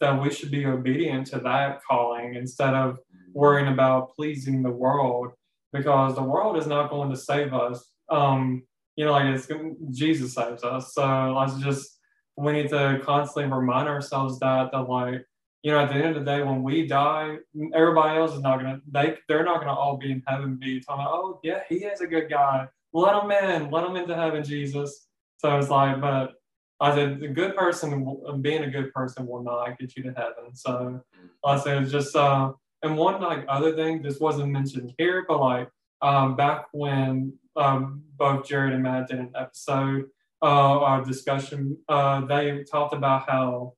[0.00, 2.98] that we should be obedient to that calling instead of
[3.32, 5.32] worrying about pleasing the world
[5.72, 7.90] because the world is not going to save us.
[8.08, 8.62] Um,
[8.96, 9.48] you know, like it's
[9.90, 10.94] Jesus saves us.
[10.94, 11.97] So let's just
[12.38, 15.24] we need to constantly remind ourselves that that like
[15.62, 17.36] you know at the end of the day when we die,
[17.74, 21.04] everybody else is not gonna they they're not gonna all be in heaven be talking
[21.04, 24.42] about oh yeah he is a good guy let him in let him into heaven
[24.42, 25.06] Jesus.
[25.38, 26.34] So it's like but
[26.80, 30.54] I said, a good person, being a good person will not get you to heaven.
[30.54, 31.02] So
[31.44, 35.40] I said, it's just, uh, and one like other thing, this wasn't mentioned here, but
[35.40, 35.68] like
[36.02, 40.04] um, back when um, both Jared and Matt did an episode,
[40.42, 43.74] uh, our discussion, uh, they talked about how,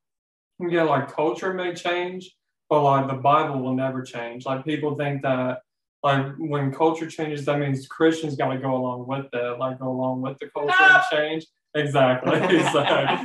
[0.58, 2.36] yeah, like culture may change,
[2.68, 4.44] but like the Bible will never change.
[4.44, 5.60] Like people think that
[6.02, 9.88] like when culture changes, that means Christians got to go along with it, like go
[9.88, 11.46] along with the culture and change.
[11.74, 12.40] Exactly.
[12.72, 13.16] so,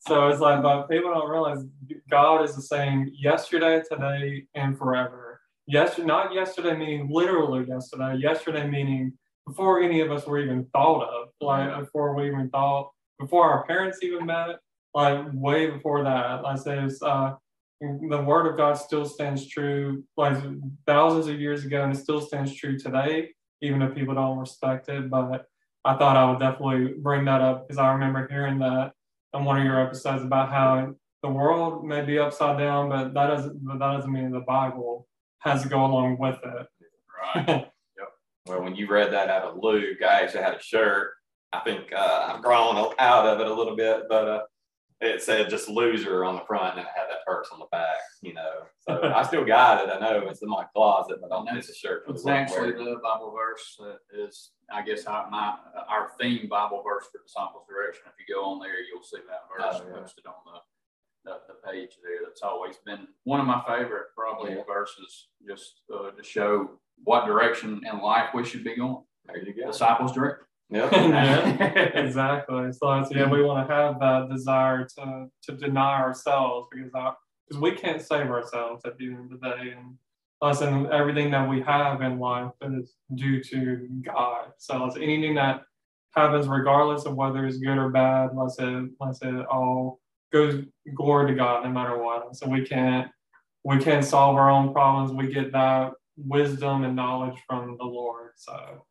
[0.00, 1.64] so it's like, but people don't realize
[2.10, 5.40] God is the same yesterday, today, and forever.
[5.66, 8.16] Yesterday, not yesterday meaning literally yesterday.
[8.16, 9.12] Yesterday meaning
[9.50, 13.66] before any of us were even thought of, like before we even thought, before our
[13.66, 14.60] parents even met,
[14.94, 16.42] like way before that.
[16.42, 17.34] Like I said, uh,
[17.80, 20.36] the word of God still stands true, like
[20.86, 23.30] thousands of years ago, and it still stands true today,
[23.60, 25.10] even if people don't respect it.
[25.10, 25.46] But
[25.84, 28.92] I thought I would definitely bring that up because I remember hearing that
[29.34, 33.26] in one of your episodes about how the world may be upside down, but that
[33.26, 35.08] doesn't but that doesn't mean the Bible
[35.40, 36.66] has to go along with it.
[37.34, 37.66] Right.
[38.50, 41.12] Well, when you read that out of Luke, I actually had a shirt.
[41.52, 44.40] I think uh, I've grown out of it a little bit, but uh,
[45.00, 47.98] it said just loser on the front and it had that purse on the back,
[48.22, 48.62] you know.
[48.80, 49.90] So I still got it.
[49.90, 52.04] I know it's in my closet, but I don't know it's a shirt.
[52.08, 55.54] It's actually the Bible verse that is, I guess, our, my,
[55.88, 58.02] our theme Bible verse for Disciples Direction.
[58.06, 60.00] If you go on there, you'll see that verse oh, yeah.
[60.00, 62.26] posted on the, the, the, page there.
[62.26, 64.62] That's always been one of my favorite, probably, yeah.
[64.66, 69.02] verses just uh, to show what direction in life we should be going.
[69.26, 69.70] There you go.
[69.70, 70.42] Disciples direct.
[70.70, 70.92] Yep.
[70.92, 72.72] yeah, uh, exactly.
[72.72, 76.92] So yeah, we want to have that desire to to deny ourselves because
[77.46, 79.96] because we can't save ourselves at the end of the day, and
[80.42, 84.52] us and everything that we have in life is due to God.
[84.58, 85.62] So it's anything that
[86.14, 90.00] happens, regardless of whether it's good or bad, let's say let's say it all
[90.32, 92.36] goes glory to God no matter what.
[92.36, 93.10] So we can't
[93.64, 95.12] we can't solve our own problems.
[95.12, 95.92] We get that
[96.26, 98.32] wisdom and knowledge from the Lord.
[98.36, 98.84] So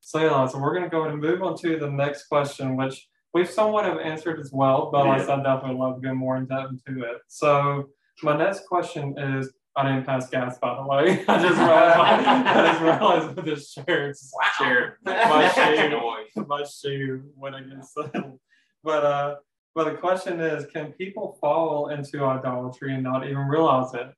[0.00, 3.06] so yeah, so we're going to go and move on to the next question, which
[3.34, 5.16] we've somewhat have answered as well, but yeah.
[5.16, 7.18] like I definitely love to go more in depth into it.
[7.28, 7.90] So
[8.22, 11.24] my next question is, I didn't pass gas, by the way.
[11.28, 14.96] I just realized, I just realized with this shirt, wow.
[15.04, 15.48] my
[16.34, 18.40] shoe, my shoe went against them.
[18.82, 19.34] But uh,
[19.74, 24.12] but the question is, can people fall into idolatry and not even realize it?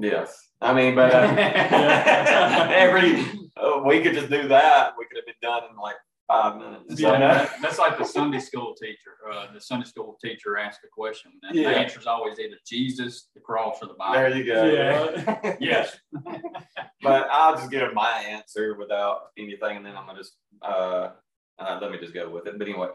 [0.00, 1.34] Yes, I mean, but uh,
[2.70, 3.20] every
[3.56, 4.94] uh, we could just do that.
[4.98, 5.96] We could have been done in like
[6.26, 7.00] five minutes.
[7.00, 9.16] Yeah, that, that's like the Sunday school teacher.
[9.30, 11.70] Uh, the Sunday school teacher asks a question, and yeah.
[11.70, 14.14] the answer is always either Jesus, the cross, or the Bible.
[14.14, 14.64] There you go.
[14.64, 15.56] Yeah.
[15.60, 15.98] yes.
[17.02, 21.10] but I'll just give my answer without anything, and then I'm gonna just uh,
[21.58, 22.58] uh, let me just go with it.
[22.58, 22.88] But anyway,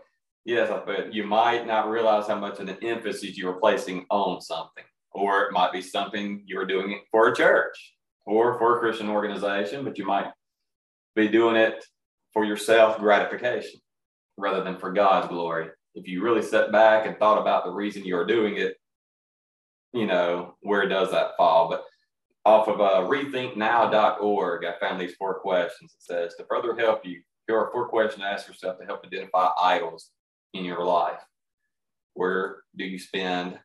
[0.46, 4.42] yes, but you might not realize how much of an emphasis you are placing on
[4.42, 4.84] something
[5.16, 7.94] or it might be something you're doing for a church
[8.26, 10.28] or for a Christian organization, but you might
[11.16, 11.86] be doing it
[12.34, 13.80] for your self gratification
[14.38, 15.70] rather than for God's glory.
[15.96, 18.76] If you really sat back and thought about the reason you're doing it,
[19.94, 21.70] you know, where does that fall?
[21.70, 21.86] But
[22.44, 25.96] off of uh, rethinknow.org, I found these four questions.
[25.98, 29.06] It says, to further help you, here are four questions to ask yourself to help
[29.06, 30.12] identify idols
[30.54, 31.22] in your life.
[32.16, 33.58] Where do you spend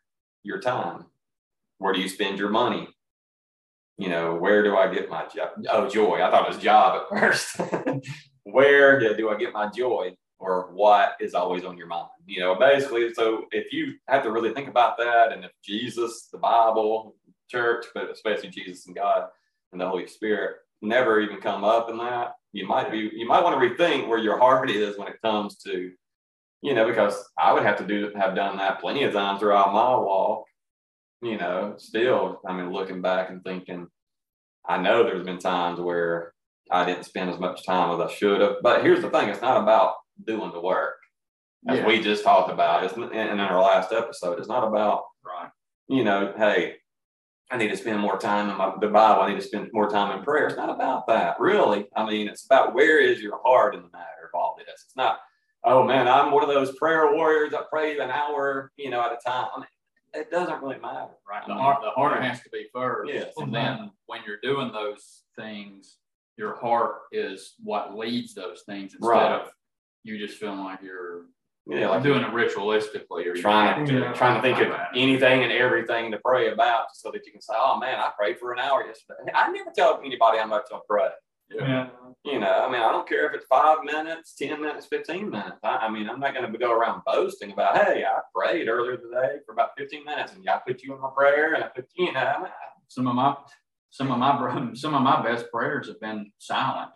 [0.45, 1.07] your time?
[1.81, 2.89] Where do you spend your money?
[3.97, 5.53] You know, where do I get my job?
[5.70, 6.22] Oh, joy.
[6.22, 7.59] I thought it was job at first.
[8.43, 10.14] where do I get my joy?
[10.39, 12.09] Or what is always on your mind?
[12.26, 16.28] You know, basically, so if you have to really think about that, and if Jesus,
[16.31, 17.14] the Bible,
[17.49, 19.28] church, but especially Jesus and God
[19.72, 23.43] and the Holy Spirit never even come up in that, you might be you might
[23.43, 25.93] want to rethink where your heart is when it comes to,
[26.61, 29.72] you know, because I would have to do have done that plenty of times throughout
[29.72, 30.45] my walk
[31.23, 33.89] you know, still, I mean, looking back and thinking,
[34.68, 36.33] I know there's been times where
[36.71, 38.57] I didn't spend as much time as I should have.
[38.62, 39.95] But here's the thing: it's not about
[40.27, 40.95] doing the work,
[41.68, 41.87] as Yeah.
[41.87, 42.85] we just talked about.
[42.85, 44.39] It's in, in our last episode.
[44.39, 45.51] It's not about Right.
[45.89, 46.77] you know, hey,
[47.51, 49.23] I need to spend more time in my, the Bible.
[49.23, 50.47] I need to spend more time in prayer.
[50.47, 51.89] It's not about that, really.
[51.97, 54.85] I mean, it's about where is your heart in the matter of all this.
[54.87, 55.18] It's not,
[55.64, 59.12] oh man, I'm one of those prayer warriors I pray an hour, you know, at
[59.12, 59.49] a time.
[59.55, 59.66] I mean,
[60.15, 61.11] it doesn't really matter.
[61.29, 61.47] Right.
[61.47, 63.13] The heart, the heart has to be first.
[63.13, 63.33] Yes.
[63.37, 65.99] And then when you're doing those things,
[66.37, 69.41] your heart is what leads those things instead Right.
[69.41, 69.51] of
[70.03, 71.27] you just feeling like you're
[71.67, 74.13] Yeah, like doing it ritualistically or trying to Yeah.
[74.15, 77.53] trying to think of anything and everything to pray about so that you can say,
[77.57, 79.31] oh man, I prayed for an hour yesterday.
[79.35, 81.11] I never tell anybody how much I pray.
[81.51, 81.89] Yeah.
[82.25, 85.57] You know, I mean, I don't care if it's five minutes, 10 minutes, 15 minutes.
[85.65, 88.99] I, I mean, I'm not going to go around boasting about, hey, I prayed earlier
[88.99, 91.87] today for about 15 minutes and I put you in my prayer and I put,
[91.97, 92.47] you know,
[92.89, 93.37] some of my
[93.93, 96.91] some of my bro- some of my best prayers have been silent.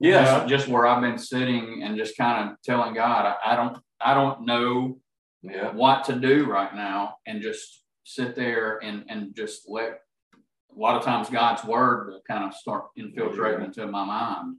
[0.00, 0.24] Yeah.
[0.24, 3.78] Just, just where I've been sitting and just kind of telling God, I, I don't
[4.00, 4.98] I don't know
[5.42, 10.00] yeah, what to do right now and just sit there and and just let
[10.74, 14.56] a lot of times God's word will kind of start infiltrating into my mind.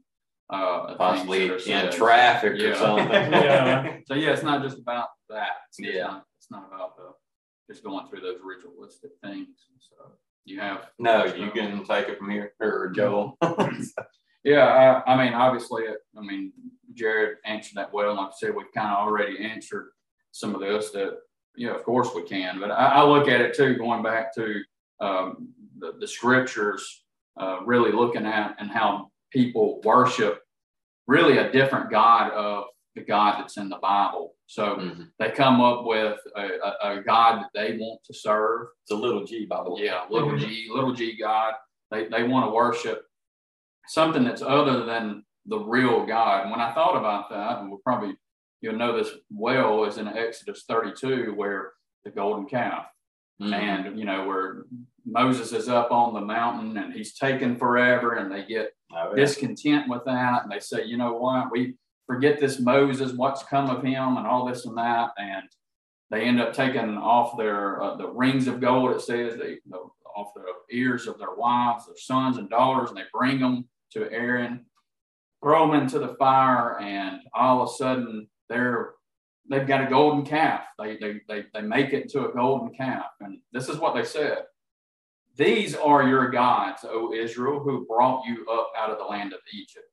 [0.50, 1.92] Uh, possibly in said.
[1.94, 2.70] traffic Yeah.
[2.70, 3.08] or something.
[3.12, 3.98] Yeah.
[4.06, 5.50] So yeah, it's not just about that.
[5.70, 6.04] It's just Yeah.
[6.08, 7.12] not, it's not about the
[7.72, 9.48] just going through those ritualistic things.
[9.80, 9.96] So
[10.46, 13.38] you have no, you can take it from here, or Joel.
[14.46, 16.52] Yeah, I, I mean, obviously, it- I mean,
[16.94, 18.14] Jared answered that well.
[18.16, 19.92] Like I said, we've kind of already answered
[20.34, 20.90] some of this.
[20.92, 21.20] That
[21.56, 22.60] yeah, of course we can.
[22.60, 24.62] But I, I look at it too, going back to
[25.00, 25.48] um,
[25.84, 27.04] the, the scriptures,
[27.40, 30.40] uh, really looking at and how people worship
[31.08, 32.66] really a different God of
[32.96, 34.36] the God that's in the Bible.
[34.46, 35.10] So Mhm.
[35.20, 38.68] they come up with a, a, a God that they want to serve.
[38.84, 39.86] It's a little G, by the way.
[39.86, 40.40] Yeah, little Mhm.
[40.40, 41.56] G, little G God.
[41.92, 43.06] They they want to worship
[43.88, 46.44] something that's other than the real God.
[46.44, 48.16] And when I thought about that, and we'll probably
[48.62, 51.74] you'll know this well, is in Exodus 32 where
[52.06, 52.86] the golden calf,
[53.42, 53.54] Mhm.
[53.54, 54.64] and you know where
[55.06, 59.16] Moses is up on the mountain and he's taken forever, and they get Oh, yeah.
[59.26, 61.74] discontent with that, and they say, you know what, we
[62.06, 65.46] forget this Moses, what's come of him, and all this and that, and
[66.12, 68.92] they end up taking off their uh, the rings of gold.
[68.92, 69.78] It says they the,
[70.16, 74.12] off the ears of their wives, their sons and daughters, and they bring them to
[74.12, 74.66] Aaron,
[75.44, 78.92] throw them into the fire, and all of a sudden they're
[79.50, 80.62] they've got a golden calf.
[80.78, 84.04] They they they they make it into a golden calf, and this is what they
[84.04, 84.44] said.
[85.36, 89.40] These are your gods, O Israel, who brought you up out of the land of
[89.52, 89.86] Egypt.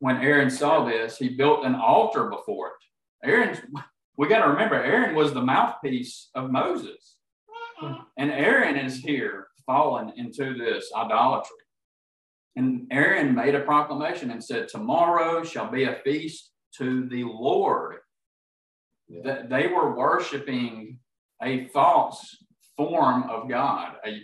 [0.00, 3.28] When Aaron saw this, he built an altar before it.
[3.28, 3.58] Aaron's,
[4.16, 7.16] we got to remember, Aaron was the mouthpiece of Moses.
[8.16, 11.56] And Aaron is here fallen into this idolatry.
[12.56, 17.96] And Aaron made a proclamation and said, Tomorrow shall be a feast to the Lord.
[19.24, 20.98] That they were worshiping
[21.42, 22.36] a false
[22.76, 24.22] form of God, a,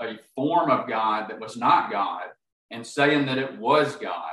[0.00, 2.24] a, form of God that was not God,
[2.70, 4.30] and saying that it was God.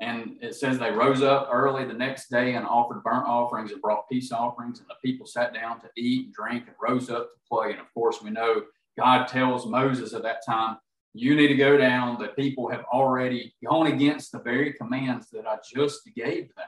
[0.00, 3.80] And it says they rose up early the next day and offered burnt offerings and
[3.80, 7.30] brought peace offerings, and the people sat down to eat and drink and rose up
[7.32, 7.70] to play.
[7.70, 8.62] And of course, we know
[8.98, 10.78] God tells Moses at that time,
[11.14, 12.18] You need to go down.
[12.20, 16.66] The people have already gone against the very commands that I just gave them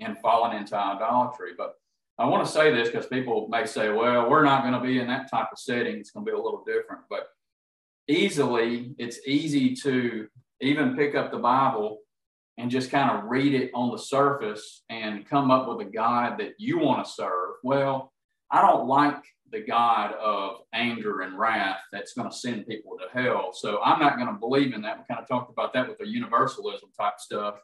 [0.00, 1.52] and fallen into idolatry.
[1.56, 1.76] But
[2.22, 5.00] I want to say this because people may say, well, we're not going to be
[5.00, 5.96] in that type of setting.
[5.96, 7.02] It's going to be a little different.
[7.10, 7.26] But
[8.06, 10.28] easily, it's easy to
[10.60, 11.98] even pick up the Bible
[12.58, 16.38] and just kind of read it on the surface and come up with a God
[16.38, 17.54] that you want to serve.
[17.64, 18.12] Well,
[18.52, 19.20] I don't like
[19.50, 23.50] the God of anger and wrath that's going to send people to hell.
[23.52, 24.98] So I'm not going to believe in that.
[24.98, 27.56] We kind of talked about that with the universalism type stuff.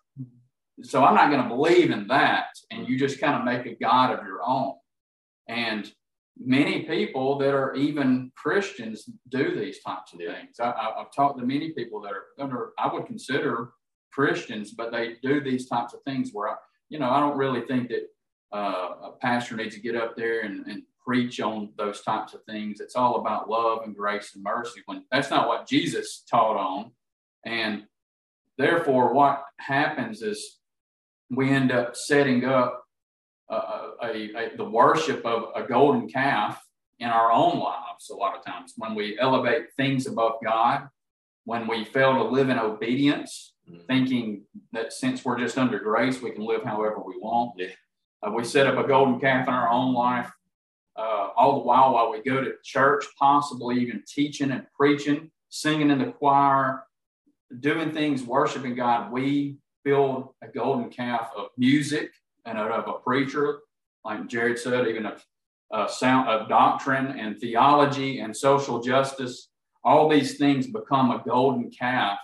[0.83, 2.47] So I'm not going to believe in that.
[2.71, 4.75] And you just kind of make a God of your own.
[5.49, 5.91] And
[6.39, 10.61] many people that are even Christians do these types of things.
[10.61, 13.71] I, I've talked to many people that are, that are, I would consider
[14.13, 16.55] Christians, but they do these types of things where, I,
[16.89, 18.09] you know, I don't really think that
[18.55, 22.45] uh, a pastor needs to get up there and, and preach on those types of
[22.45, 22.81] things.
[22.81, 26.93] It's all about love and grace and mercy when that's not what Jesus taught on.
[27.45, 27.85] And
[28.57, 30.58] therefore, what happens is
[31.31, 32.85] we end up setting up
[33.51, 33.97] a, a,
[34.37, 36.63] a, the worship of a golden calf
[36.99, 40.89] in our own lives a lot of times when we elevate things above God,
[41.45, 43.87] when we fail to live in obedience, Mhm.
[43.87, 47.53] thinking that since we're just under grace, we can live however we want.
[47.59, 47.69] Yeah.
[48.23, 50.31] Uh, we set up a golden calf in our own life,
[50.97, 55.91] uh, all the while while we go to church, possibly even teaching and preaching singing
[55.91, 56.87] in the choir,
[57.61, 59.11] doing things, worshiping God.
[59.13, 59.59] We
[59.89, 62.11] build a golden calf of music
[62.45, 63.61] and of a preacher,
[64.05, 65.17] like Jared said, even a,
[65.73, 69.49] uh, sound of doctrine and theology and social justice.
[69.85, 72.19] All these things become a golden calf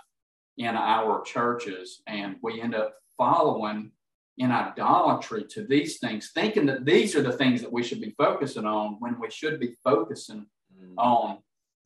[0.59, 3.93] in our churches, and we end up following
[4.39, 8.15] in idolatry to these things, thinking that these are the things that we should be
[8.19, 10.47] focusing on when we should be focusing
[10.77, 10.95] mm.
[10.99, 11.39] on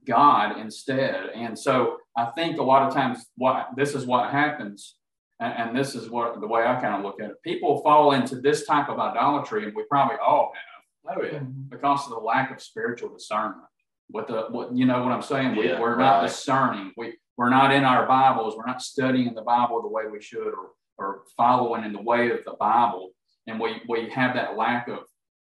[0.06, 1.30] God instead.
[1.34, 4.97] And so I think a lot of times what this is what happens,
[5.40, 7.42] and, and this is what the way I kind of look at it.
[7.42, 11.16] People fall into this type of idolatry, and we probably all have.
[11.18, 11.40] Oh yeah.
[11.68, 13.62] Because of the lack of spiritual discernment.
[14.08, 15.56] What the what you know what I'm saying?
[15.56, 16.20] We, yeah, we're right.
[16.20, 16.92] not discerning.
[16.96, 18.56] We we're not in our Bibles.
[18.56, 22.30] We're not studying the Bible the way we should, or or following in the way
[22.30, 23.10] of the Bible,
[23.46, 25.00] and we we have that lack of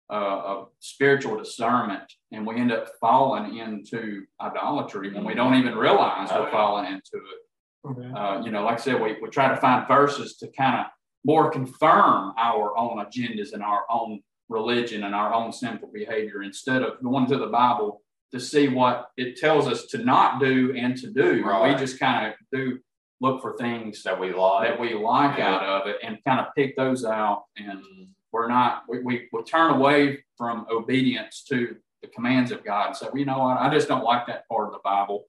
[0.09, 5.75] uh, of spiritual discernment, and we end up falling into idolatry when we don't even
[5.75, 7.46] realize we're falling into it.
[7.85, 8.11] Okay.
[8.13, 10.85] Uh, you know, like I said, we, we try to find verses to kind of
[11.23, 16.81] more confirm our own agendas and our own religion and our own sinful behavior instead
[16.81, 18.01] of going to the Bible
[18.31, 21.43] to see what it tells us to not do and to do.
[21.45, 21.73] Right.
[21.73, 22.79] We just kind of do
[23.19, 25.55] look for things that we like that we like yeah.
[25.55, 28.03] out of it and kind of pick those out and mm-hmm.
[28.31, 33.09] we're not we, we, we turn away from obedience to the commands of god so
[33.15, 35.25] you know what i just don't like that part of the bible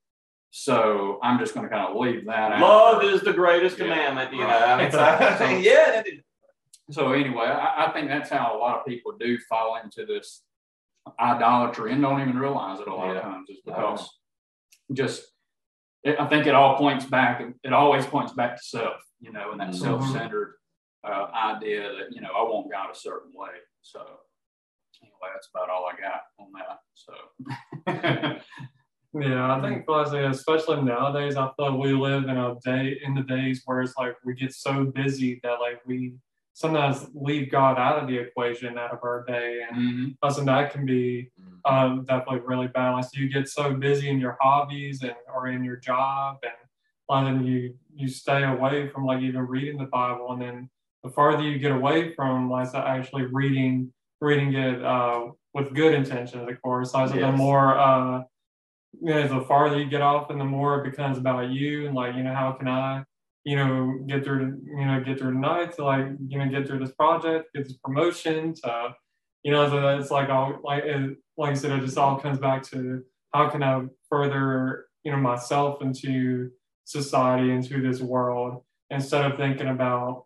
[0.51, 3.05] so i'm just going to kind of leave that love out.
[3.05, 3.85] is the greatest yeah.
[3.85, 4.61] commandment you right.
[4.61, 4.93] know I mean,
[5.39, 6.03] so, yeah
[6.91, 10.43] so anyway I, I think that's how a lot of people do fall into this
[11.21, 13.19] idolatry and don't even realize it a lot yeah.
[13.19, 14.09] of times is because
[14.93, 15.23] just
[16.05, 17.43] it, I think it all points back.
[17.63, 19.83] It always points back to self, you know, and that mm-hmm.
[19.83, 20.55] self-centered
[21.05, 23.51] uh, idea that you know I want God a certain way.
[23.83, 24.01] So
[25.03, 26.79] anyway, that's about all I got on that.
[26.95, 28.41] So.
[29.15, 33.23] yeah, I think especially nowadays, I feel like we live in a day in the
[33.23, 36.15] days where it's like we get so busy that like we
[36.53, 40.45] sometimes leave God out of the equation out of our day, and mm-hmm.
[40.45, 41.75] that can be mm-hmm.
[41.75, 43.17] um, definitely really balanced.
[43.17, 47.75] You get so busy in your hobbies and or in your job, and then you
[47.95, 50.71] you stay away from like even reading the Bible, and then
[51.03, 56.49] the farther you get away from like actually reading reading it uh, with good intentions,
[56.49, 57.13] of course, so yes.
[57.13, 58.23] the more uh,
[58.93, 61.95] you know, the farther you get off, and the more it becomes about you, and
[61.95, 63.05] like you know, how can I
[63.49, 66.67] you know, get through, you know, get through the night to like, you know, get
[66.67, 68.95] through this project, get this promotion to,
[69.43, 72.39] you know, so it's like all like, it, like I said, it just all comes
[72.39, 76.51] back to how can I further, you know, myself into
[76.85, 80.25] society, into this world, instead of thinking about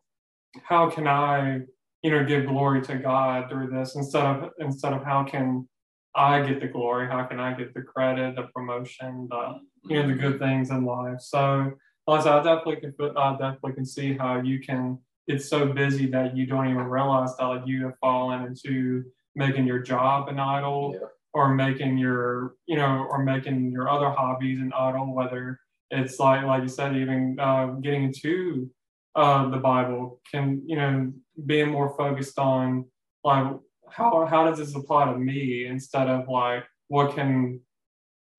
[0.65, 1.61] how can I,
[2.03, 5.69] you know, give glory to God through this instead of instead of how can
[6.15, 10.09] I get the glory, how can I get the credit, the promotion, the you know,
[10.09, 11.21] the good things in life.
[11.21, 11.73] So
[12.07, 14.99] also, I definitely can, I definitely can see how you can
[15.29, 19.05] get so busy that you don't even realize that like you have fallen into
[19.35, 21.07] making your job an idol yeah.
[21.33, 25.59] or making your, you know, or making your other hobbies an idol, whether
[25.91, 28.69] it's like, like you said, even uh, getting into
[29.15, 31.13] uh, the Bible can, you know,
[31.47, 32.87] being more focused on
[33.25, 33.47] like,
[33.93, 37.61] how, how does this apply to me instead of like, what can,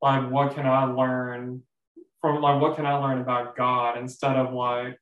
[0.01, 1.64] like, what can I learn
[2.24, 4.97] from like what can I learn about God instead of like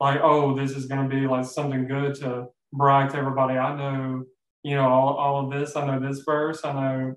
[0.00, 3.58] like oh this is going to be like something good to brag to everybody.
[3.58, 4.24] I know
[4.62, 5.76] you know all, all of this.
[5.76, 6.64] I know this verse.
[6.64, 7.14] I know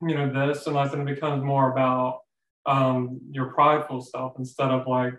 [0.00, 0.66] you know this.
[0.66, 2.20] And like then it becomes more about
[2.64, 5.12] um, your prideful self instead of like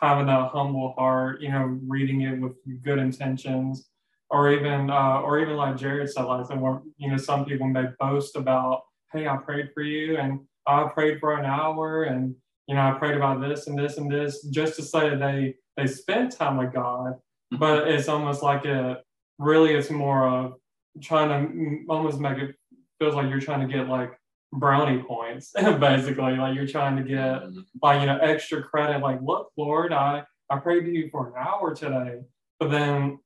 [0.00, 2.52] having that humble heart you know reading it with
[2.84, 3.88] good intentions
[4.30, 7.84] or even uh, or even like Jared said like where you know some people may
[8.00, 12.34] boast about hey I prayed for you and I prayed for an hour and
[12.66, 15.86] you know, I prayed about this and this and this just to say they they
[15.86, 17.58] spent time with God, mm-hmm.
[17.58, 18.98] but it's almost like it
[19.38, 20.54] really it's more of
[21.02, 22.56] trying to almost make it
[22.98, 24.12] feels like you're trying to get like
[24.52, 27.60] brownie points basically like you're trying to get mm-hmm.
[27.82, 31.34] like you know extra credit like look lord i i prayed to you for an
[31.36, 32.20] hour today
[32.58, 33.18] but then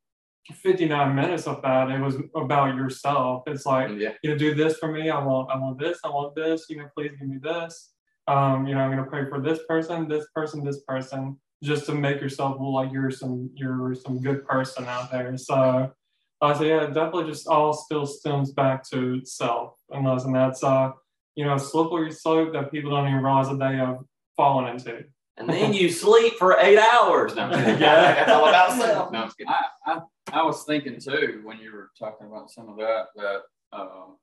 [0.53, 4.13] 59 minutes of that it was about yourself it's like yeah.
[4.23, 6.77] you know do this for me i want i want this i want this you
[6.77, 7.93] know please give me this
[8.31, 11.87] um, you know, I'm going to pray for this person, this person, this person, just
[11.87, 15.37] to make yourself look like you're some you're some good person out there.
[15.37, 15.93] So,
[16.41, 20.93] uh, so yeah, definitely just all still stems back to self, and that's uh,
[21.35, 23.99] you know, slippery slope that people don't even realize that they have
[24.37, 25.05] fallen into.
[25.37, 27.35] And then you sleep for eight hours.
[27.35, 29.13] No, yeah, that's all about self.
[29.13, 30.01] No, I, I,
[30.33, 33.43] I was thinking too when you were talking about some of that that.
[33.73, 34.17] Um,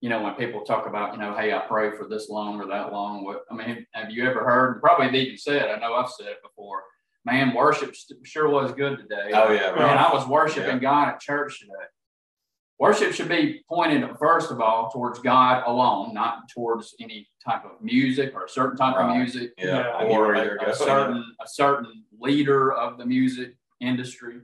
[0.00, 2.66] you know, when people talk about, you know, hey, I pray for this long or
[2.66, 3.24] that long.
[3.24, 4.82] What I mean, have you ever heard?
[4.82, 5.70] Probably even said.
[5.70, 6.82] I know I've said it before.
[7.24, 9.30] Man, worship sure was good today.
[9.32, 10.78] Oh yeah, man, I was worshiping yeah.
[10.78, 11.72] God at church today.
[12.78, 17.80] Worship should be pointed first of all towards God alone, not towards any type of
[17.80, 19.10] music or a certain type right.
[19.10, 20.02] of music, yeah.
[20.02, 24.40] or a, a certain a certain leader of the music industry.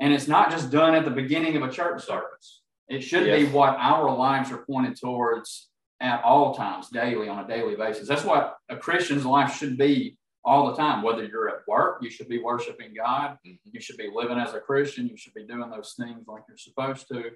[0.00, 2.62] And it's not just done at the beginning of a church service.
[2.88, 3.40] It should yes.
[3.40, 8.08] be what our lives are pointed towards at all times, daily, on a daily basis.
[8.08, 11.02] That's what a Christian's life should be all the time.
[11.02, 13.38] Whether you're at work, you should be worshiping God.
[13.46, 13.70] Mm-hmm.
[13.72, 15.08] You should be living as a Christian.
[15.08, 17.30] You should be doing those things like you're supposed to.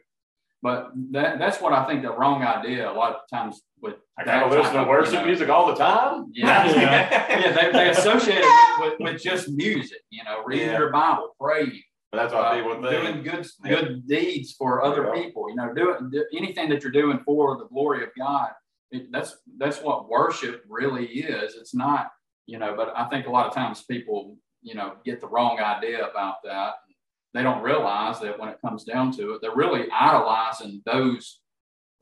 [0.60, 4.24] But that, that's what I think the wrong idea a lot of times with I
[4.24, 6.26] kind of listen to worship you know, music all the time.
[6.32, 10.68] Yeah, yeah, yeah they, they associate it with, with, with, just music, you know, reading
[10.68, 10.78] yeah.
[10.78, 11.82] your Bible, praying.
[12.10, 13.04] But that's what uh, people think.
[13.04, 17.20] Doing good, good deeds for other people, you know, doing do, anything that you're doing
[17.24, 18.50] for the glory of God.
[18.90, 21.54] It, that's that's what worship really is.
[21.54, 22.10] It's not,
[22.46, 25.60] you know, but I think a lot of times people, you know, get the wrong
[25.60, 26.72] idea about that
[27.34, 31.40] they don't realize that when it comes down to it, they're really idolizing those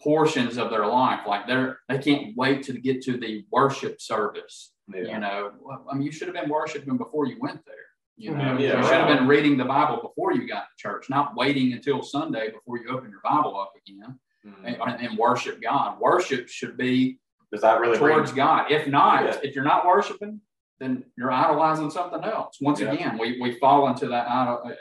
[0.00, 1.20] portions of their life.
[1.26, 4.72] Like they're they can't wait to get to the worship service.
[4.92, 5.02] Yeah.
[5.02, 5.50] You know,
[5.90, 7.74] I mean, you should have been worshiping before you went there.
[8.18, 11.10] You know, yeah, you should have been reading the Bible before you got to church,
[11.10, 14.66] not waiting until Sunday before you open your Bible up again mm-hmm.
[14.66, 16.00] and, and, worship God.
[16.00, 17.18] Worship should be
[17.52, 18.46] does that really towards bring...
[18.46, 18.70] God.
[18.70, 19.38] If not, yeah.
[19.42, 20.40] if you're not worshiping,
[20.78, 22.58] then you're idolizing something else.
[22.60, 22.92] Once yeah.
[22.92, 24.26] again, we, we fall into that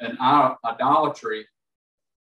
[0.01, 0.17] an
[0.65, 1.45] idolatry,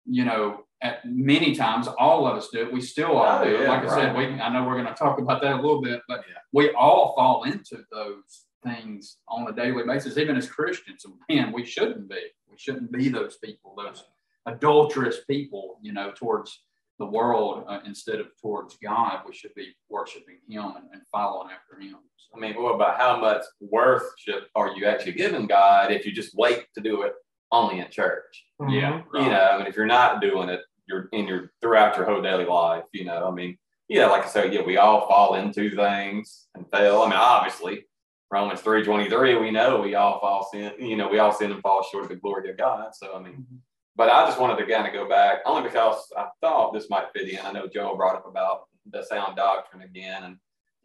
[0.07, 2.73] you know, at many times, all of us do it.
[2.73, 3.61] We still all oh, do it.
[3.63, 5.83] Yeah, like I said, we, I know we're going to talk about that a little
[5.83, 6.39] bit, but yeah.
[6.53, 11.05] we all fall into those things on a daily basis, even as Christians.
[11.05, 12.23] And man, we shouldn't be.
[12.51, 14.05] We shouldn't be those people, those
[14.47, 16.63] adulterous people, you know, towards
[17.01, 19.23] the world uh, instead of towards God.
[19.27, 21.97] We should be worshiping Him and, and following after Him.
[22.17, 26.07] So, I mean, what about how much worth should are you actually giving God if
[26.07, 27.15] you just wait to do it
[27.51, 28.45] only in church?
[28.61, 28.73] Mm-hmm.
[28.73, 29.25] Yeah, right.
[29.25, 32.23] you know, I mean, if you're not doing it, you're in your throughout your whole
[32.23, 32.85] daily life.
[32.93, 33.57] You know, I mean,
[33.89, 37.01] yeah, like I said, yeah, we all fall into things and fail.
[37.01, 37.87] I mean, obviously,
[38.31, 40.75] Romans three twenty three, we know we all fall sin.
[40.79, 42.95] You know, we all sin and fall short of the glory of God.
[42.95, 43.33] So, I mean.
[43.33, 43.57] Mm-hmm
[44.01, 47.13] but I just wanted to kind of go back only because I thought this might
[47.13, 47.39] fit in.
[47.45, 50.39] I know Joe brought up about the sound doctrine again, and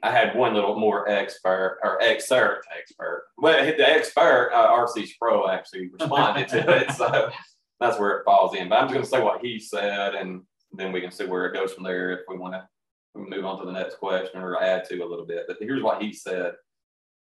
[0.03, 3.28] I had one little more expert or excerpt expert.
[3.38, 7.32] Well, hit the expert uh, RC Sproul actually responded to it, so
[7.80, 8.68] that's where it falls in.
[8.68, 10.41] But I'm just going to say what he said, and
[10.74, 12.68] then we can see where it goes from there if we want to
[13.16, 15.45] move on to the next question or add to a little bit.
[15.47, 16.55] But here's what he said,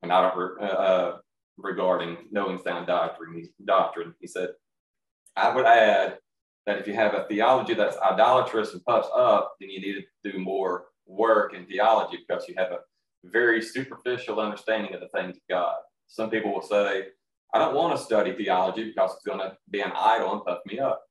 [0.01, 1.17] and I don't uh, uh,
[1.57, 3.47] regarding knowing sound doctrine.
[3.63, 4.49] Doctrine, he said.
[5.37, 6.17] I would add
[6.65, 10.31] that if you have a theology that's idolatrous and puffs up, then you need to
[10.31, 12.79] do more work in theology because you have a
[13.23, 15.77] very superficial understanding of the things of God.
[16.07, 17.05] Some people will say,
[17.53, 20.59] I don't want to study theology because it's going to be an idol and puff
[20.65, 21.01] me up.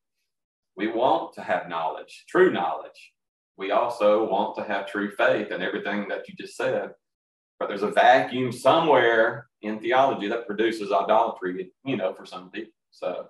[0.76, 3.12] We want to have knowledge, true knowledge.
[3.56, 6.90] We also want to have true faith and everything that you just said.
[7.58, 12.72] But there's a vacuum somewhere in theology that produces idolatry, you know, for some people.
[12.90, 13.28] So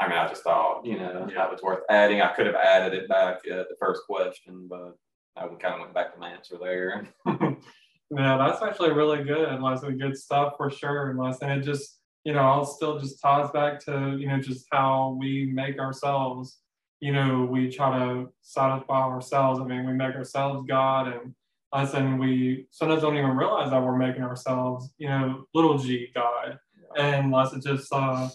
[0.00, 1.36] I mean, I just thought, you know, yeah.
[1.36, 2.20] that was worth adding.
[2.20, 4.96] I could have added it back at the first question, but
[5.36, 7.08] I kind of went back to my answer there.
[7.26, 9.48] yeah, that's actually really good.
[9.48, 11.10] And lots of good stuff for sure.
[11.10, 15.16] And it just, you know, I'll still just ties back to, you know, just how
[15.18, 16.58] we make ourselves,
[17.00, 19.60] you know, we try to satisfy ourselves.
[19.60, 21.34] I mean, we make ourselves God and
[21.72, 26.08] us and we sometimes don't even realize that we're making ourselves, you know, little g
[26.14, 26.58] God.
[26.96, 27.02] Yeah.
[27.02, 28.28] And unless it just, uh,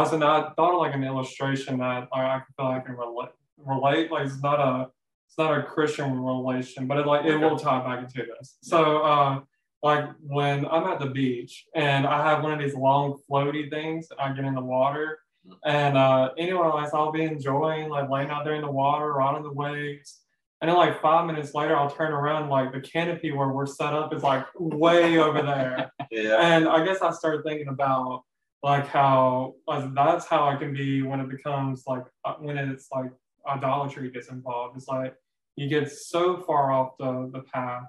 [0.00, 3.30] Listen, I thought of like an illustration that I, I feel like I can relate.
[3.58, 4.90] Relate like it's not a
[5.26, 8.58] it's not a Christian relation, but it like it will tie back into this.
[8.62, 9.40] So, uh,
[9.82, 14.08] like when I'm at the beach and I have one of these long floaty things,
[14.18, 15.20] I get in the water,
[15.64, 19.42] and uh, anyone else, I'll be enjoying like laying out there in the water, riding
[19.42, 20.20] the waves.
[20.60, 23.92] And then like five minutes later, I'll turn around, like the canopy where we're set
[23.92, 25.92] up is like way over there.
[26.08, 26.36] Yeah.
[26.40, 28.22] And I guess I started thinking about
[28.62, 32.88] like how like that's how I can be when it becomes like uh, when it's
[32.92, 33.10] like
[33.48, 34.76] idolatry gets involved.
[34.76, 35.14] It's like
[35.56, 37.84] you get so far off the, the path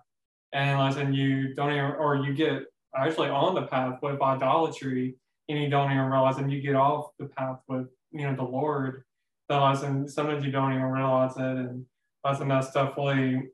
[0.54, 2.64] and like and you don't even or you get
[2.96, 5.16] actually on the path with idolatry
[5.50, 8.44] and you don't even realize and you get off the path with you know the
[8.44, 9.04] Lord.
[9.50, 11.86] The lesson sometimes you don't even realize it and
[12.24, 13.50] lesson that's definitely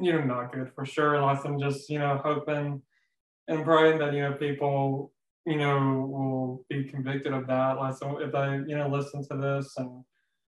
[0.00, 1.20] you know not good for sure.
[1.20, 2.82] Lesson just you know hoping
[3.48, 5.11] and praying that you know people
[5.46, 7.96] you know, will be convicted of that.
[7.98, 10.04] So if they, you know, listen to this and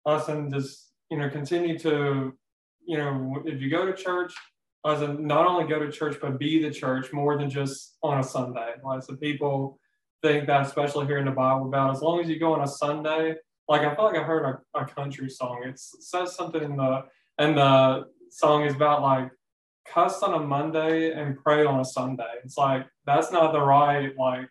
[0.04, 2.32] listen, just, you know, continue to,
[2.84, 4.34] you know, if you go to church,
[4.84, 8.18] as a, not only go to church, but be the church more than just on
[8.18, 8.72] a Sunday.
[8.84, 9.78] Like so people
[10.22, 12.66] think that, especially here in the Bible, about as long as you go on a
[12.66, 13.36] Sunday,
[13.68, 15.62] like I feel like I heard a, a country song.
[15.64, 17.04] It's, it says something in the
[17.38, 19.30] and the song is about like
[19.86, 22.24] cuss on a Monday and pray on a Sunday.
[22.44, 24.48] It's like that's not the right like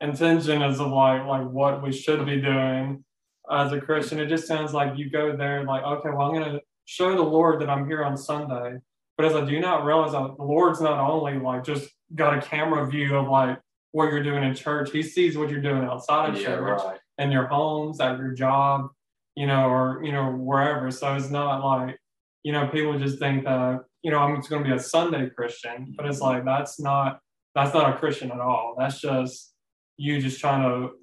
[0.00, 3.04] intention as of like like what we should be doing
[3.50, 4.18] as a Christian.
[4.20, 7.60] It just sounds like you go there like, okay, well I'm gonna show the Lord
[7.60, 8.78] that I'm here on Sunday.
[9.16, 12.40] But as I do not realize that the Lord's not only like just got a
[12.42, 13.58] camera view of like
[13.92, 16.98] what you're doing in church, he sees what you're doing outside of Yeah, church right.
[17.18, 18.88] in your homes, at your job,
[19.36, 20.90] you know, or you know, wherever.
[20.90, 21.96] So it's not like,
[22.42, 25.94] you know, people just think that, you know, I'm just gonna be a Sunday Christian,
[25.96, 27.20] but it's like that's not
[27.54, 28.74] that's not a Christian at all.
[28.76, 29.53] That's just
[29.96, 30.94] you just trying to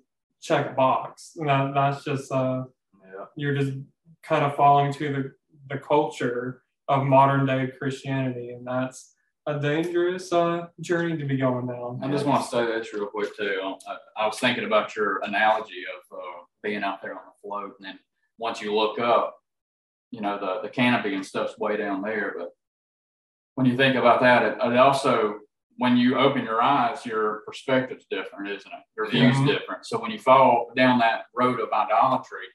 [0.42, 1.34] check a box.
[1.38, 2.64] And that, that's just uh
[3.06, 3.26] Yeah.
[3.36, 3.74] you're just
[4.24, 5.34] kind of falling to the
[5.70, 9.16] the culture of modern day Christianity, and that's
[9.48, 12.00] a dangerous uh, journey to be going down.
[12.04, 13.76] I just want to say this real quick too.
[13.88, 17.74] I, I was thinking about your analogy of uh, being out there on the float,
[17.80, 18.00] and then
[18.38, 19.38] once you look up,
[20.12, 22.36] you know the the canopy and stuff's way down there.
[22.38, 22.50] But
[23.56, 25.40] when you think about that, it, it also
[25.78, 28.84] when you open your eyes, your perspective's different, isn't it?
[28.96, 29.48] Your view's Mhm.
[29.48, 29.86] different.
[29.86, 32.48] So when you fall down that road of idolatry,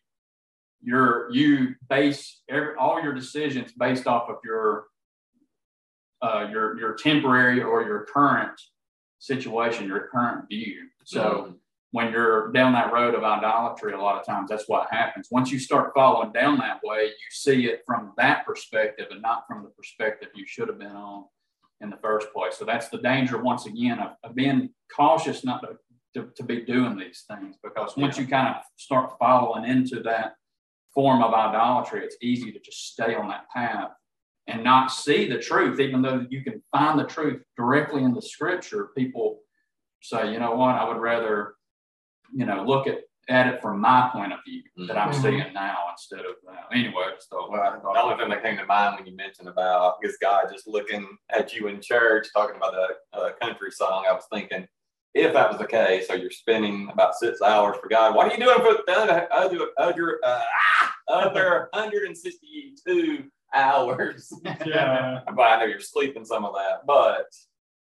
[0.80, 4.86] you're you base every, all your decisions based off of your
[6.22, 8.59] uh, your your temporary or your current
[9.18, 10.88] situation, your current view.
[11.05, 11.55] So
[11.93, 15.28] when you're down that road of idolatry, a lot of times that's what happens.
[15.30, 19.47] Once you start following down that way, you see it from that perspective and not
[19.47, 21.24] from the perspective you should have been on
[21.81, 22.57] in the first place.
[22.57, 25.77] So that's the danger once again of, of being cautious not to,
[26.15, 30.35] to, to be doing these things because once you kind of start following into that
[30.94, 33.90] form of idolatry, it's easy to just stay on that path
[34.47, 38.23] and not see the truth, even though you can find the truth directly in the
[38.23, 38.89] scripture.
[38.97, 39.40] People
[40.03, 41.55] say, you know what, I would rather,
[42.32, 45.23] you know, look at, at it from my point of view that I'm Mhm.
[45.23, 46.66] seeing now instead of that.
[46.73, 49.48] Anyway, I just thought, Well, the only thing that came to mind when you mentioned
[49.48, 54.05] about this guy just looking at you in church, talking about the uh, country song,
[54.09, 54.69] I was thinking,
[55.15, 58.36] if that was the case, so you're spending about six hours for God, what are
[58.36, 60.43] you doing for the other other other, uh,
[60.82, 63.24] ah, other 162
[63.55, 64.32] hours?
[64.66, 65.20] Yeah.
[65.35, 67.27] but I know you're sleeping some of that, but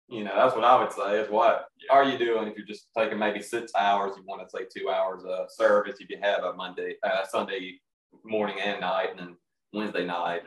[0.08, 2.88] you know that's what I would say is what are you doing if you're just
[2.98, 4.14] taking maybe six hours?
[4.16, 7.80] You want to say two hours of service if you have a Monday, uh, Sunday
[8.24, 9.36] morning and night, and then
[9.74, 10.44] Wednesday night.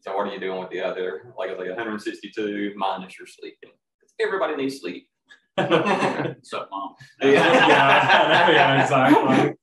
[0.00, 3.70] So what are you doing with the other, like I say, 162 minus your sleeping?
[4.20, 5.08] Everybody needs sleep.
[5.56, 6.94] what's up, mom?
[7.22, 9.54] yeah, yeah, exactly.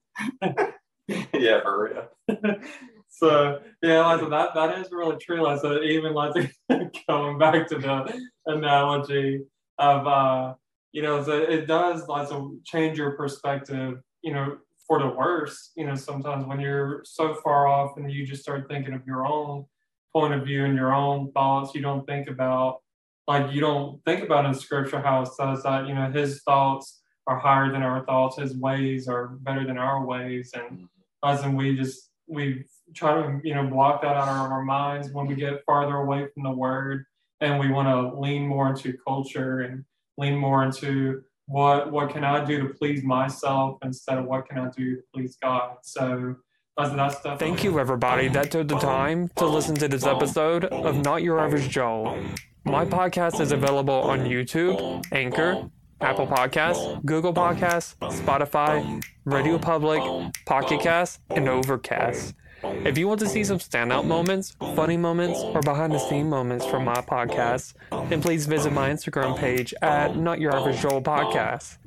[1.40, 2.60] yeah, for real.
[3.24, 5.42] So yeah, like that that is really true.
[5.42, 6.34] Like so even like
[7.08, 9.46] going back to the analogy
[9.80, 10.56] of uh,
[10.92, 15.72] you know, so it does like so change your perspective, you know, for the worse,
[15.78, 19.26] you know, sometimes when you're so far off and you just start thinking of your
[19.26, 19.64] own
[20.12, 22.82] point of view and your own thoughts, you don't think about
[23.26, 27.00] like you don't think about in scripture how it says that, you know, his thoughts
[27.28, 30.52] are higher than our thoughts, his ways are better than our ways.
[30.54, 30.90] And
[31.24, 35.12] as in we just we try to you know block that out of our minds
[35.12, 37.06] when we get farther away from the word
[37.42, 39.84] and we want to lean more into culture and
[40.18, 44.58] lean more into what what can I do to please myself instead of what can
[44.58, 45.78] I do to please God.
[45.84, 46.38] So
[46.76, 51.40] Thank you, everybody that took the time to listen to this episode of Not Your
[51.40, 52.18] Average Joel.
[52.64, 55.70] My podcast is available on YouTube, Anchor,
[56.04, 60.02] Apple Podcasts, Google Podcasts, Spotify, Radio Public,
[60.46, 62.36] Pocket Cast, and Overcast.
[62.64, 66.66] If you want to see some standout moments, funny moments, or behind the scenes moments
[66.66, 67.74] from my podcast,
[68.10, 71.78] then please visit my Instagram page at Not Your Average Joel Podcast.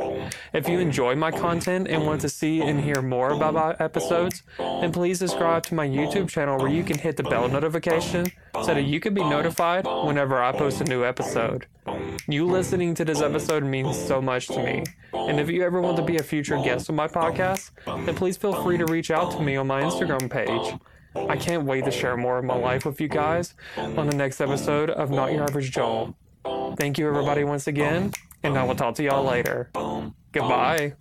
[0.53, 4.43] If you enjoy my content and want to see and hear more about my episodes,
[4.59, 8.27] then please subscribe to my YouTube channel where you can hit the bell notification
[8.65, 11.67] so that you can be notified whenever I post a new episode.
[12.29, 14.85] You listening to this episode means so much to me.
[15.13, 18.37] And if you ever want to be a future guest on my podcast, then please
[18.37, 20.75] feel free to reach out to me on my Instagram page.
[21.31, 24.41] I can't wait to share more of my life with you guys on the next
[24.41, 26.15] episode of Not Your Average Joel.
[26.77, 28.13] Thank you, everybody, once again,
[28.43, 29.71] and I will talk to y'all later.
[30.33, 30.95] Goodbye.